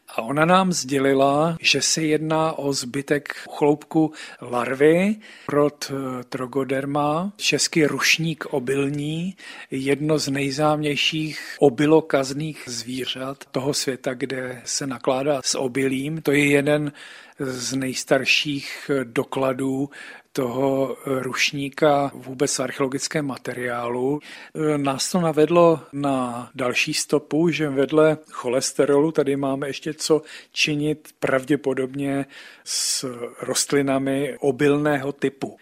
A 0.09 0.23
ona 0.23 0.45
nám 0.45 0.73
sdělila, 0.73 1.57
že 1.61 1.83
se 1.83 2.03
jedná 2.03 2.53
o 2.53 2.73
zbytek 2.73 3.35
chloupku 3.51 4.13
larvy, 4.41 5.17
rod 5.49 5.93
eh, 5.93 6.25
Trogoderma, 6.25 7.33
český 7.37 7.87
rušník 7.87 8.47
obilní, 8.47 9.37
jedno 9.71 10.19
z 10.19 10.29
nejzámějších 10.29 11.57
obilokazných 11.59 12.63
zvířat 12.67 13.45
toho 13.51 13.75
světa, 13.75 14.15
kde 14.15 14.63
se 14.65 14.87
nakládá 14.87 15.41
s 15.45 15.59
obilím. 15.59 16.23
To 16.23 16.33
je 16.33 16.47
jeden 16.47 16.93
z 17.39 17.75
nejstarších 17.75 18.91
dokladů 19.05 19.91
toho 20.37 20.97
rušníka 21.07 22.11
vůbec 22.15 22.59
archeologickém 22.59 23.27
materiálu. 23.27 24.21
Nás 24.77 25.11
to 25.11 25.21
navedlo 25.21 25.81
na 25.93 26.51
další 26.55 26.95
stopu, 26.95 27.49
že 27.51 27.69
vedle 27.69 28.19
cholesterolu 28.31 29.13
tady 29.13 29.37
máme 29.37 29.67
ještě 29.67 29.95
co 29.95 30.23
činit 30.53 31.09
pravděpodobně 31.19 32.27
s 32.65 33.07
rostlinami 33.41 34.37
obilného 34.41 35.13
typu. 35.13 35.57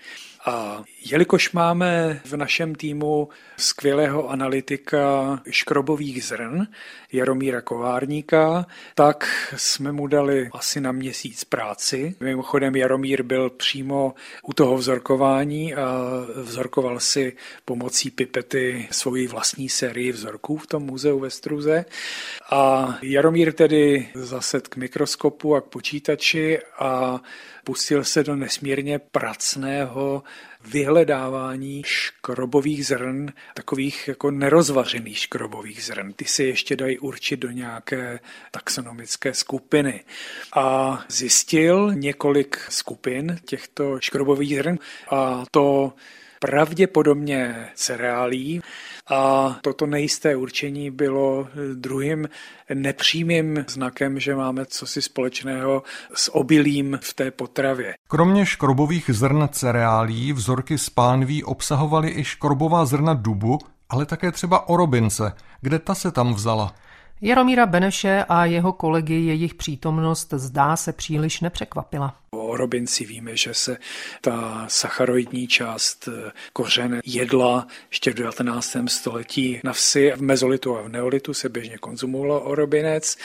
A 0.45 0.85
jelikož 1.05 1.53
máme 1.53 2.21
v 2.25 2.37
našem 2.37 2.75
týmu 2.75 3.29
skvělého 3.57 4.31
analytika 4.31 5.41
škrobových 5.51 6.25
zrn, 6.25 6.67
Jaromíra 7.13 7.61
Kovárníka, 7.61 8.67
tak 8.95 9.29
jsme 9.57 9.93
mu 9.93 10.07
dali 10.07 10.51
asi 10.53 10.81
na 10.81 10.93
měsíc 10.93 11.45
práci. 11.45 12.15
Mimochodem 12.21 12.77
Jaromír 12.77 13.23
byl 13.23 13.51
přímo 13.51 14.15
u 14.43 14.53
toho 14.53 14.77
vzorkování 14.77 15.75
a 15.75 15.99
vzorkoval 16.37 17.01
si 17.01 17.37
pomocí 17.65 18.11
pipety 18.11 18.89
svoji 18.91 19.27
vlastní 19.27 19.69
sérii 19.69 20.13
vzorků 20.13 20.57
v 20.57 20.67
tom 20.67 20.83
muzeu 20.83 21.19
ve 21.19 21.31
Struze. 21.31 21.85
A 22.51 22.95
Jaromír 23.03 23.53
tedy 23.53 24.09
zased 24.15 24.69
k 24.69 24.77
mikroskopu 24.77 25.55
a 25.55 25.61
k 25.61 25.65
počítači 25.65 26.59
a 26.79 27.21
pustil 27.65 28.05
se 28.05 28.25
do 28.25 28.37
nesmírně 28.37 28.99
pracného 28.99 30.23
vyhledávání 30.65 31.83
škrobových 31.87 32.87
zrn, 32.87 33.29
takových 33.55 34.09
jako 34.09 34.31
nerozvařených 34.31 35.19
škrobových 35.19 35.85
zrn. 35.85 36.13
Ty 36.13 36.25
se 36.25 36.45
ještě 36.45 36.77
dají 36.77 36.99
určit 36.99 37.37
do 37.37 37.51
nějaké 37.51 38.21
taxonomické 38.51 39.35
skupiny. 39.35 40.05
A 40.57 40.99
zjistil 41.09 41.91
několik 41.95 42.59
skupin 42.69 43.39
těchto 43.45 44.01
škrobových 44.01 44.57
zrn 44.57 44.79
a 45.11 45.45
to 45.51 45.93
pravděpodobně 46.43 47.69
cereálí. 47.75 48.61
A 49.11 49.57
toto 49.63 49.87
nejisté 49.87 50.37
určení 50.37 50.91
bylo 50.91 51.49
druhým 51.75 52.29
nepřímým 52.75 53.65
znakem, 53.69 54.21
že 54.21 54.35
máme 54.35 54.67
cosi 54.67 55.03
společného 55.03 55.83
s 56.15 56.35
obilím 56.35 56.99
v 57.03 57.15
té 57.15 57.31
potravě. 57.31 57.95
Kromě 58.09 58.47
škrobových 58.47 59.11
zrn 59.13 59.49
cereálí 59.53 60.33
vzorky 60.33 60.79
z 60.79 60.91
pánví 60.91 61.45
obsahovaly 61.45 62.11
i 62.17 62.25
škrobová 62.25 62.85
zrna 62.85 63.15
dubu, 63.15 63.59
ale 63.89 64.07
také 64.07 64.33
třeba 64.33 64.69
orobince. 64.69 65.33
Kde 65.61 65.79
ta 65.79 65.95
se 65.95 66.11
tam 66.11 66.35
vzala? 66.35 66.75
Jaromíra 67.25 67.67
Beneše 67.67 68.25
a 68.29 68.45
jeho 68.45 68.73
kolegy 68.73 69.15
jejich 69.15 69.55
přítomnost 69.55 70.35
zdá 70.37 70.77
se 70.77 70.93
příliš 70.93 71.41
nepřekvapila. 71.41 72.17
O 72.31 72.57
robinci 72.57 73.05
víme, 73.05 73.37
že 73.37 73.55
se 73.55 73.77
ta 74.21 74.65
sacharoidní 74.69 75.47
část 75.47 76.09
kořene 76.53 77.01
jedla 77.05 77.67
ještě 77.91 78.11
v 78.11 78.15
19. 78.15 78.77
století 78.89 79.61
na 79.65 79.73
vsi. 79.73 80.13
V 80.17 80.23
mezolitu 80.23 80.79
a 80.79 80.83
v 80.83 80.89
neolitu 80.89 81.35
se 81.35 81.49
běžně 81.49 81.79
konzumovalo 81.79 82.41
orobinec. 82.41 83.17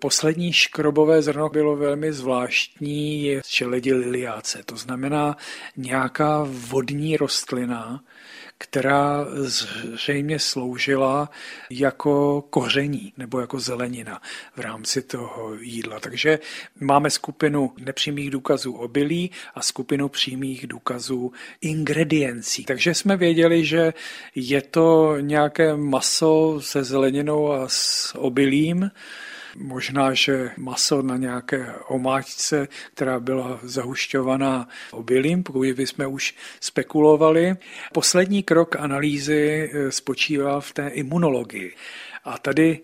Poslední 0.00 0.52
škrobové 0.52 1.22
zrno 1.22 1.48
bylo 1.48 1.76
velmi 1.76 2.12
zvláštní, 2.12 3.24
je 3.24 3.42
čeledi 3.46 3.94
liliáce, 3.94 4.62
to 4.66 4.76
znamená 4.76 5.36
nějaká 5.76 6.46
vodní 6.48 7.16
rostlina, 7.16 8.02
která 8.62 9.26
zřejmě 9.34 10.38
sloužila 10.38 11.30
jako 11.70 12.44
koření 12.50 13.12
nebo 13.16 13.40
jako 13.40 13.60
zelenina 13.60 14.22
v 14.56 14.60
rámci 14.60 15.02
toho 15.02 15.54
jídla. 15.60 16.00
Takže 16.00 16.38
máme 16.80 17.10
skupinu 17.10 17.72
nepřímých 17.78 18.30
důkazů 18.30 18.72
obilí 18.72 19.30
a 19.54 19.62
skupinu 19.62 20.08
přímých 20.08 20.66
důkazů 20.66 21.32
ingrediencí. 21.60 22.64
Takže 22.64 22.94
jsme 22.94 23.16
věděli, 23.16 23.64
že 23.64 23.94
je 24.34 24.62
to 24.62 25.16
nějaké 25.20 25.76
maso 25.76 26.60
se 26.60 26.84
zeleninou 26.84 27.52
a 27.52 27.68
s 27.68 28.14
obilím, 28.18 28.90
Možná, 29.56 30.14
že 30.14 30.50
maso 30.56 31.02
na 31.02 31.16
nějaké 31.16 31.74
omáčce, 31.88 32.68
která 32.94 33.20
byla 33.20 33.60
zahušťovaná 33.62 34.68
obilím, 34.90 35.42
pokud 35.42 35.72
bychom 35.72 36.12
už 36.12 36.34
spekulovali. 36.60 37.54
Poslední 37.92 38.42
krok 38.42 38.76
analýzy 38.76 39.70
eh, 39.72 39.92
spočíval 39.92 40.60
v 40.60 40.72
té 40.72 40.88
imunologii. 40.88 41.74
A 42.24 42.38
tady 42.38 42.80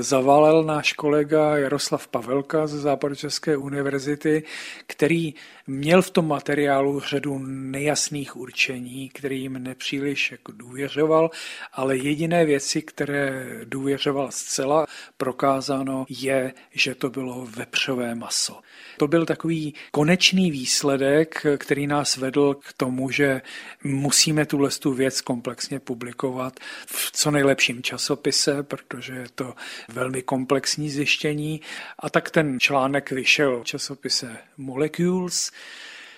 zavalil 0.00 0.64
náš 0.64 0.92
kolega 0.92 1.56
Jaroslav 1.56 2.08
Pavelka 2.08 2.66
ze 2.66 2.80
Západočeské 2.80 3.56
univerzity, 3.56 4.42
který 4.86 5.34
měl 5.66 6.02
v 6.02 6.10
tom 6.10 6.28
materiálu 6.28 7.00
řadu 7.00 7.38
nejasných 7.46 8.36
určení, 8.36 9.08
kterým 9.08 9.52
nepříliš 9.52 10.32
jako 10.32 10.52
důvěřoval, 10.52 11.30
ale 11.72 11.96
jediné 11.96 12.44
věci, 12.44 12.82
které 12.82 13.46
důvěřoval 13.64 14.28
zcela 14.30 14.86
prokázáno, 15.16 16.04
je, 16.08 16.52
že 16.70 16.94
to 16.94 17.10
bylo 17.10 17.46
vepřové 17.56 18.14
maso. 18.14 18.60
To 18.96 19.08
byl 19.08 19.26
takový 19.26 19.74
konečný 19.90 20.50
výsledek, 20.50 21.46
který 21.58 21.86
nás 21.86 22.16
vedl 22.16 22.54
k 22.54 22.72
tomu, 22.72 23.10
že 23.10 23.42
musíme 23.84 24.46
tuhle 24.46 24.70
tu 24.70 24.92
věc 24.92 25.20
komplexně 25.20 25.80
publikovat 25.80 26.60
v 26.86 27.12
co 27.12 27.30
nejlepším 27.30 27.82
časopise, 27.82 28.62
protože 28.62 29.12
je 29.12 29.26
to 29.34 29.54
velmi 29.88 30.22
komplexní 30.22 30.90
zjištění. 30.90 31.60
A 31.98 32.10
tak 32.10 32.30
ten 32.30 32.60
článek 32.60 33.10
vyšel 33.10 33.60
v 33.60 33.64
časopise 33.64 34.36
Molecules, 34.56 35.52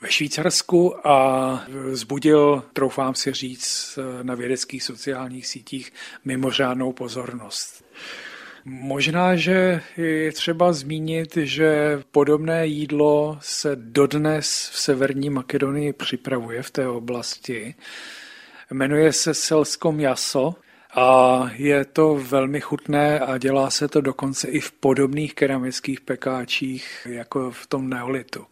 ve 0.00 0.12
Švýcarsku 0.12 1.08
a 1.08 1.66
zbudil, 1.92 2.64
troufám 2.72 3.14
si 3.14 3.32
říct, 3.32 3.98
na 4.22 4.34
vědeckých 4.34 4.82
sociálních 4.82 5.46
sítích 5.46 5.92
mimořádnou 6.24 6.92
pozornost. 6.92 7.84
Možná, 8.66 9.36
že 9.36 9.80
je 9.96 10.32
třeba 10.32 10.72
zmínit, 10.72 11.36
že 11.36 12.00
podobné 12.10 12.66
jídlo 12.66 13.38
se 13.40 13.76
dodnes 13.76 14.70
v 14.72 14.78
Severní 14.78 15.30
Makedonii 15.30 15.92
připravuje 15.92 16.62
v 16.62 16.70
té 16.70 16.88
oblasti. 16.88 17.74
Jmenuje 18.70 19.12
se 19.12 19.34
selsko 19.34 19.94
jaso 19.98 20.54
a 20.96 21.40
je 21.52 21.84
to 21.84 22.20
velmi 22.28 22.60
chutné 22.60 23.20
a 23.20 23.38
dělá 23.38 23.70
se 23.70 23.88
to 23.88 24.00
dokonce 24.00 24.48
i 24.48 24.60
v 24.60 24.72
podobných 24.72 25.34
keramických 25.34 26.00
pekáčích 26.00 27.06
jako 27.10 27.50
v 27.50 27.66
tom 27.66 27.88
neolitu. 27.88 28.46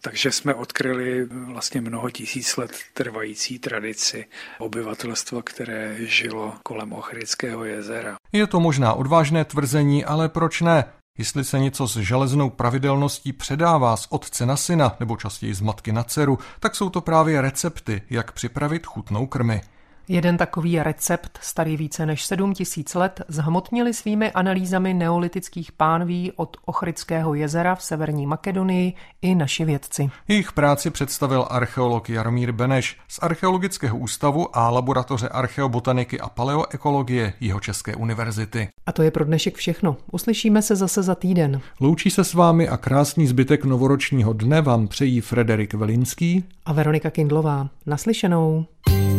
Takže 0.00 0.32
jsme 0.32 0.54
odkryli 0.54 1.24
vlastně 1.24 1.80
mnoho 1.80 2.10
tisíc 2.10 2.56
let 2.56 2.70
trvající 2.94 3.58
tradici 3.58 4.26
obyvatelstva, 4.58 5.42
které 5.42 5.96
žilo 5.98 6.54
kolem 6.62 6.92
Ochrického 6.92 7.64
jezera. 7.64 8.16
Je 8.32 8.46
to 8.46 8.60
možná 8.60 8.92
odvážné 8.92 9.44
tvrzení, 9.44 10.04
ale 10.04 10.28
proč 10.28 10.60
ne? 10.60 10.84
Jestli 11.18 11.44
se 11.44 11.58
něco 11.58 11.86
s 11.86 11.96
železnou 11.96 12.50
pravidelností 12.50 13.32
předává 13.32 13.96
z 13.96 14.06
otce 14.10 14.46
na 14.46 14.56
syna, 14.56 14.96
nebo 15.00 15.16
častěji 15.16 15.54
z 15.54 15.60
matky 15.60 15.92
na 15.92 16.02
dceru, 16.02 16.38
tak 16.60 16.74
jsou 16.74 16.90
to 16.90 17.00
právě 17.00 17.40
recepty, 17.40 18.02
jak 18.10 18.32
připravit 18.32 18.86
chutnou 18.86 19.26
krmy. 19.26 19.60
Jeden 20.08 20.36
takový 20.36 20.78
recept, 20.78 21.38
starý 21.42 21.76
více 21.76 22.06
než 22.06 22.24
7 22.24 22.54
tisíc 22.54 22.94
let, 22.94 23.20
zhmotnili 23.28 23.94
svými 23.94 24.32
analýzami 24.32 24.94
neolitických 24.94 25.72
pánví 25.72 26.32
od 26.36 26.56
Ochrického 26.64 27.34
jezera 27.34 27.74
v 27.74 27.82
severní 27.82 28.26
Makedonii 28.26 28.92
i 29.22 29.34
naši 29.34 29.64
vědci. 29.64 30.10
Jejich 30.28 30.52
práci 30.52 30.90
představil 30.90 31.46
archeolog 31.50 32.10
Jaromír 32.10 32.52
Beneš 32.52 32.98
z 33.08 33.18
Archeologického 33.22 33.98
ústavu 33.98 34.56
a 34.56 34.70
laboratoře 34.70 35.28
archeobotaniky 35.28 36.20
a 36.20 36.28
paleoekologie 36.28 37.32
Jihočeské 37.40 37.94
univerzity. 37.94 38.68
A 38.86 38.92
to 38.92 39.02
je 39.02 39.10
pro 39.10 39.24
dnešek 39.24 39.56
všechno. 39.56 39.96
Uslyšíme 40.12 40.62
se 40.62 40.76
zase 40.76 41.02
za 41.02 41.14
týden. 41.14 41.60
Loučí 41.80 42.10
se 42.10 42.24
s 42.24 42.34
vámi 42.34 42.68
a 42.68 42.76
krásný 42.76 43.26
zbytek 43.26 43.64
novoročního 43.64 44.32
dne 44.32 44.62
vám 44.62 44.88
přejí 44.88 45.20
Frederik 45.20 45.74
Velinský 45.74 46.44
a 46.66 46.72
Veronika 46.72 47.10
Kindlová. 47.10 47.68
Naslyšenou. 47.86 48.66